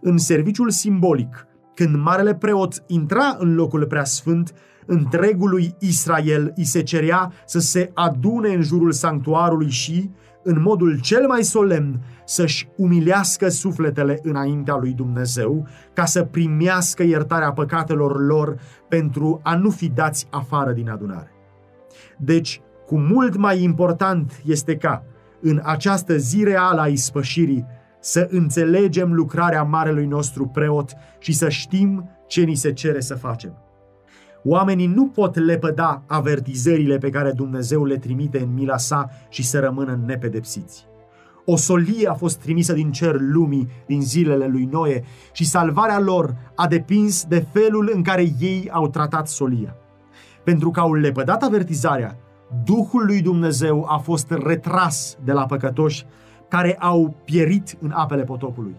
În 0.00 0.18
serviciul 0.18 0.70
simbolic, 0.70 1.46
când 1.74 1.96
marele 1.96 2.34
preot 2.34 2.84
intra 2.86 3.36
în 3.38 3.54
locul 3.54 3.86
preasfânt, 3.86 4.54
întregului 4.86 5.74
Israel 5.78 6.52
îi 6.56 6.64
se 6.64 6.82
cerea 6.82 7.32
să 7.46 7.58
se 7.58 7.90
adune 7.94 8.48
în 8.48 8.62
jurul 8.62 8.92
sanctuarului 8.92 9.70
și, 9.70 10.10
în 10.42 10.60
modul 10.60 11.00
cel 11.00 11.26
mai 11.26 11.42
solemn, 11.42 12.00
să-și 12.24 12.68
umilească 12.76 13.48
sufletele 13.48 14.18
înaintea 14.22 14.76
lui 14.76 14.92
Dumnezeu, 14.92 15.66
ca 15.92 16.04
să 16.04 16.22
primească 16.22 17.02
iertarea 17.02 17.52
păcatelor 17.52 18.26
lor 18.26 18.60
pentru 18.88 19.40
a 19.42 19.56
nu 19.56 19.70
fi 19.70 19.88
dați 19.88 20.26
afară 20.30 20.72
din 20.72 20.90
adunare. 20.90 21.33
Deci, 22.18 22.60
cu 22.86 22.98
mult 22.98 23.36
mai 23.36 23.62
important 23.62 24.42
este 24.44 24.76
ca, 24.76 25.04
în 25.40 25.60
această 25.64 26.16
zi 26.16 26.44
reală 26.44 26.80
a 26.80 26.86
ispășirii, 26.86 27.66
să 28.00 28.28
înțelegem 28.30 29.12
lucrarea 29.12 29.62
marelui 29.62 30.06
nostru 30.06 30.46
preot 30.46 30.92
și 31.18 31.32
să 31.32 31.48
știm 31.48 32.10
ce 32.26 32.42
ni 32.42 32.54
se 32.54 32.72
cere 32.72 33.00
să 33.00 33.14
facem. 33.14 33.58
Oamenii 34.44 34.86
nu 34.86 35.06
pot 35.06 35.36
lepăda 35.36 36.02
avertizările 36.06 36.98
pe 36.98 37.10
care 37.10 37.32
Dumnezeu 37.32 37.84
le 37.84 37.96
trimite 37.96 38.40
în 38.40 38.54
mila 38.54 38.76
sa 38.76 39.10
și 39.28 39.44
să 39.44 39.60
rămână 39.60 40.00
nepedepsiți. 40.06 40.86
O 41.44 41.56
solie 41.56 42.08
a 42.08 42.14
fost 42.14 42.38
trimisă 42.38 42.72
din 42.72 42.92
cer 42.92 43.16
lumii 43.18 43.68
din 43.86 44.02
zilele 44.02 44.46
lui 44.46 44.64
Noe 44.64 45.04
și 45.32 45.46
salvarea 45.46 45.98
lor 45.98 46.36
a 46.54 46.66
depins 46.66 47.24
de 47.24 47.46
felul 47.52 47.90
în 47.94 48.02
care 48.02 48.32
ei 48.40 48.68
au 48.72 48.88
tratat 48.88 49.28
solia. 49.28 49.76
Pentru 50.44 50.70
că 50.70 50.80
au 50.80 50.94
lepădat 50.94 51.42
avertizarea, 51.42 52.16
Duhul 52.64 53.04
lui 53.06 53.22
Dumnezeu 53.22 53.86
a 53.88 53.96
fost 53.96 54.30
retras 54.30 55.18
de 55.24 55.32
la 55.32 55.46
păcătoși 55.46 56.06
care 56.48 56.76
au 56.78 57.14
pierit 57.24 57.76
în 57.80 57.90
apele 57.94 58.22
potopului. 58.22 58.74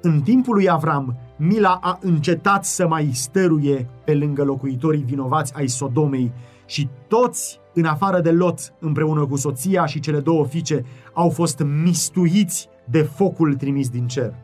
În 0.00 0.20
timpul 0.20 0.54
lui 0.54 0.70
Avram, 0.70 1.16
mila 1.36 1.78
a 1.82 1.98
încetat 2.00 2.64
să 2.64 2.88
mai 2.88 3.10
stăruie 3.12 3.88
pe 4.04 4.14
lângă 4.14 4.44
locuitorii 4.44 5.02
vinovați 5.02 5.54
ai 5.56 5.66
Sodomei 5.66 6.32
și 6.66 6.88
toți, 7.08 7.60
în 7.74 7.84
afară 7.84 8.20
de 8.20 8.30
Lot, 8.30 8.74
împreună 8.78 9.26
cu 9.26 9.36
soția 9.36 9.86
și 9.86 10.00
cele 10.00 10.20
două 10.20 10.44
fiice, 10.44 10.84
au 11.12 11.30
fost 11.30 11.62
mistuiți 11.82 12.68
de 12.84 13.02
focul 13.02 13.54
trimis 13.54 13.88
din 13.88 14.06
cer. 14.06 14.34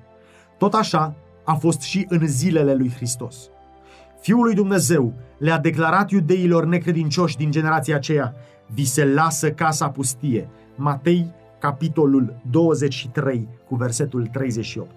Tot 0.59 0.75
așa 0.75 1.15
a 1.45 1.55
fost 1.55 1.81
și 1.81 2.07
în 2.09 2.27
zilele 2.27 2.75
lui 2.75 2.91
Hristos. 2.91 3.51
Fiul 4.20 4.44
lui 4.44 4.54
Dumnezeu 4.54 5.14
le-a 5.38 5.59
declarat 5.59 6.11
iudeilor 6.11 6.64
necredincioși 6.64 7.37
din 7.37 7.50
generația 7.50 7.96
aceea, 7.96 8.35
vi 8.74 8.85
se 8.85 9.04
lasă 9.04 9.50
casa 9.50 9.90
pustie. 9.90 10.48
Matei, 10.76 11.35
capitolul 11.59 12.40
23, 12.50 13.48
cu 13.68 13.74
versetul 13.74 14.26
38. 14.26 14.90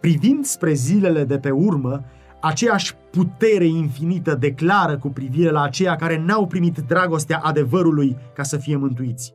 Privind 0.00 0.44
spre 0.44 0.72
zilele 0.72 1.24
de 1.24 1.38
pe 1.38 1.50
urmă, 1.50 2.04
aceeași 2.40 2.94
putere 3.10 3.66
infinită 3.66 4.34
declară 4.34 4.98
cu 4.98 5.08
privire 5.08 5.50
la 5.50 5.62
aceia 5.62 5.96
care 5.96 6.22
n-au 6.26 6.46
primit 6.46 6.78
dragostea 6.78 7.38
adevărului 7.38 8.16
ca 8.34 8.42
să 8.42 8.56
fie 8.56 8.76
mântuiți. 8.76 9.34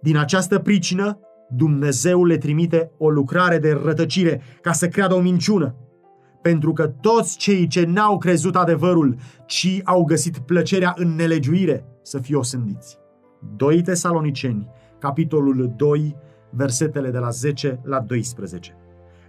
Din 0.00 0.16
această 0.16 0.58
pricină, 0.58 1.18
Dumnezeu 1.48 2.24
le 2.24 2.38
trimite 2.38 2.90
o 2.98 3.10
lucrare 3.10 3.58
de 3.58 3.80
rătăcire 3.84 4.40
ca 4.60 4.72
să 4.72 4.88
creadă 4.88 5.14
o 5.14 5.20
minciună, 5.20 5.74
pentru 6.46 6.72
că 6.72 6.86
toți 6.86 7.36
cei 7.36 7.66
ce 7.66 7.84
n-au 7.84 8.18
crezut 8.18 8.56
adevărul, 8.56 9.16
ci 9.46 9.80
au 9.84 10.04
găsit 10.04 10.38
plăcerea 10.38 10.94
în 10.96 11.14
nelegiuire, 11.14 11.84
să 12.02 12.18
fie 12.18 12.36
osândiți. 12.36 12.98
2 13.56 13.82
Tesaloniceni, 13.82 14.68
capitolul 14.98 15.72
2, 15.76 16.16
versetele 16.50 17.10
de 17.10 17.18
la 17.18 17.30
10 17.30 17.80
la 17.82 18.00
12. 18.00 18.76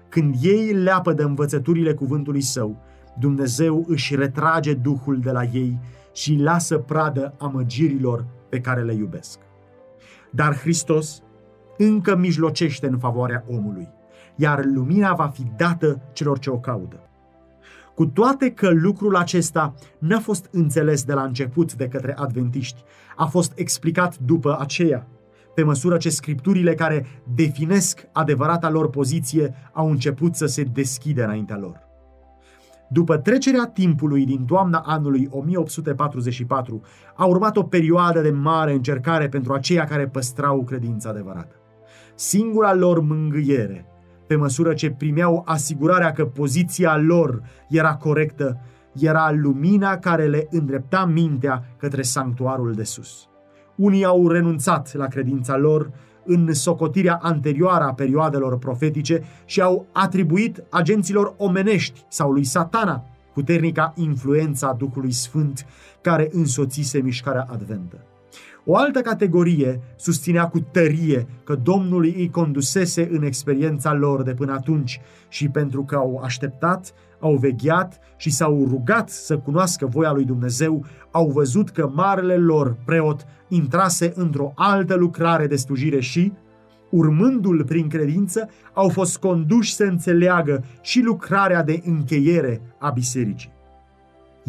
Când 0.10 0.36
ei 0.41 0.73
leapă 0.73 1.13
de 1.13 1.23
învățăturile 1.23 1.93
cuvântului 1.93 2.41
său, 2.41 2.77
Dumnezeu 3.19 3.86
își 3.88 4.15
retrage 4.15 4.73
Duhul 4.73 5.19
de 5.19 5.32
la 5.32 5.43
ei 5.43 5.80
și 6.13 6.32
îi 6.32 6.41
lasă 6.41 6.77
pradă 6.77 7.34
amăgirilor 7.38 8.25
pe 8.49 8.60
care 8.60 8.82
le 8.82 8.93
iubesc. 8.93 9.39
Dar 10.32 10.56
Hristos 10.58 11.23
încă 11.77 12.15
mijlocește 12.15 12.88
în 12.88 12.97
favoarea 12.97 13.43
omului, 13.49 13.89
iar 14.36 14.65
lumina 14.65 15.13
va 15.13 15.27
fi 15.27 15.43
dată 15.56 16.01
celor 16.13 16.39
ce 16.39 16.49
o 16.49 16.60
caută. 16.60 17.07
Cu 17.98 18.06
toate 18.06 18.52
că 18.52 18.70
lucrul 18.70 19.16
acesta 19.16 19.74
n-a 20.00 20.20
fost 20.20 20.50
înțeles 20.52 21.04
de 21.04 21.14
la 21.14 21.24
început 21.24 21.74
de 21.74 21.88
către 21.88 22.16
adventiști, 22.18 22.84
a 23.16 23.26
fost 23.26 23.52
explicat 23.56 24.18
după 24.18 24.58
aceea 24.60 25.08
pe 25.56 25.64
măsură 25.64 25.98
ce 25.98 26.10
scripturile 26.10 26.74
care 26.74 27.06
definesc 27.36 28.08
adevărata 28.12 28.70
lor 28.70 28.90
poziție 28.90 29.54
au 29.74 29.90
început 29.90 30.36
să 30.36 30.46
se 30.46 30.64
deschide 30.64 31.24
înaintea 31.24 31.58
lor. 31.58 31.80
După 32.90 33.18
trecerea 33.18 33.66
timpului 33.66 34.26
din 34.26 34.46
toamna 34.46 34.80
anului 34.80 35.28
1844, 35.32 36.82
a 37.16 37.26
urmat 37.26 37.58
o 37.58 37.64
perioadă 37.64 38.22
de 38.22 38.32
mare 38.32 38.74
încercare 38.74 39.28
pentru 39.30 39.54
aceia 39.54 39.84
care 39.84 40.08
păstrau 40.08 40.64
credința 40.64 41.10
adevărată. 41.10 41.56
Singura 42.16 42.74
lor 42.74 43.00
mângâiere, 43.00 43.86
pe 44.28 44.36
măsură 44.36 44.74
ce 44.74 44.92
primeau 44.92 45.44
asigurarea 45.46 46.12
că 46.12 46.26
poziția 46.26 46.98
lor 46.98 47.42
era 47.70 47.96
corectă, 47.96 48.60
era 48.94 49.32
lumina 49.32 49.98
care 49.98 50.28
le 50.28 50.48
îndrepta 50.50 51.06
mintea 51.06 51.63
către 51.78 52.02
sanctuarul 52.02 52.74
de 52.74 52.84
sus. 52.84 53.28
Unii 53.76 54.06
au 54.06 54.28
renunțat 54.28 54.94
la 54.94 55.08
credința 55.08 55.58
lor 55.58 55.92
în 56.26 56.54
socotirea 56.54 57.20
anterioară 57.22 57.84
a 57.84 57.94
perioadelor 57.94 58.58
profetice 58.58 59.24
și 59.46 59.62
au 59.62 59.86
atribuit 59.92 60.63
agenților 60.70 61.34
omenești 61.38 62.06
sau 62.10 62.32
lui 62.32 62.44
satana 62.44 63.04
puternica 63.34 63.94
influența 63.96 64.76
Duhului 64.78 65.12
Sfânt 65.12 65.66
care 66.02 66.30
însoțise 66.32 67.00
mișcarea 67.00 67.48
adventă. 67.52 67.98
O 68.69 68.75
altă 68.75 69.01
categorie 69.01 69.80
susținea 69.95 70.47
cu 70.47 70.60
tărie 70.60 71.27
că 71.43 71.56
Domnul 71.56 72.03
îi 72.03 72.30
condusese 72.30 73.08
în 73.12 73.23
experiența 73.23 73.93
lor 73.93 74.23
de 74.23 74.34
până 74.34 74.53
atunci 74.53 75.01
și 75.30 75.49
pentru 75.49 75.84
că 75.84 75.95
au 75.95 76.21
așteptat, 76.23 76.93
au 77.19 77.36
vegheat 77.36 77.99
și 78.17 78.30
s-au 78.30 78.65
rugat 78.69 79.10
să 79.10 79.38
cunoască 79.38 79.86
voia 79.86 80.12
lui 80.12 80.25
Dumnezeu, 80.25 80.86
au 81.12 81.30
văzut 81.30 81.69
că 81.69 81.91
marele 81.93 82.38
lor 82.38 82.77
preot 82.86 83.25
intrase 83.47 84.12
într-o 84.15 84.51
altă 84.56 84.95
lucrare 84.95 85.47
de 85.47 85.56
slujire 85.56 85.99
și, 85.99 86.34
urmându-l 86.89 87.63
prin 87.65 87.88
credință, 87.88 88.49
au 88.73 88.89
fost 88.89 89.17
conduși 89.17 89.73
să 89.73 89.84
înțeleagă 89.84 90.63
și 90.82 91.01
lucrarea 91.01 91.63
de 91.63 91.82
încheiere 91.86 92.62
a 92.80 92.89
bisericii. 92.89 93.56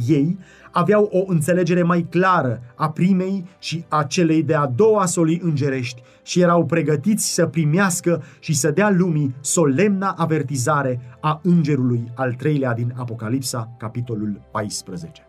Ei 0.07 0.39
aveau 0.73 1.09
o 1.13 1.25
înțelegere 1.27 1.83
mai 1.83 2.07
clară 2.11 2.63
a 2.75 2.91
primei 2.91 3.45
și 3.59 3.85
a 3.89 4.03
celei 4.03 4.43
de-a 4.43 4.67
doua 4.67 5.07
solii 5.07 5.41
îngerești 5.43 6.03
și 6.23 6.41
erau 6.41 6.67
pregătiți 6.67 7.35
să 7.35 7.47
primească 7.47 8.23
și 8.39 8.55
să 8.55 8.71
dea 8.71 8.91
lumii 8.91 9.35
solemna 9.41 10.15
avertizare 10.19 11.01
a 11.21 11.41
îngerului 11.43 12.13
al 12.15 12.33
treilea 12.33 12.75
din 12.75 12.93
Apocalipsa, 12.97 13.75
capitolul 13.79 14.41
14. 14.51 15.28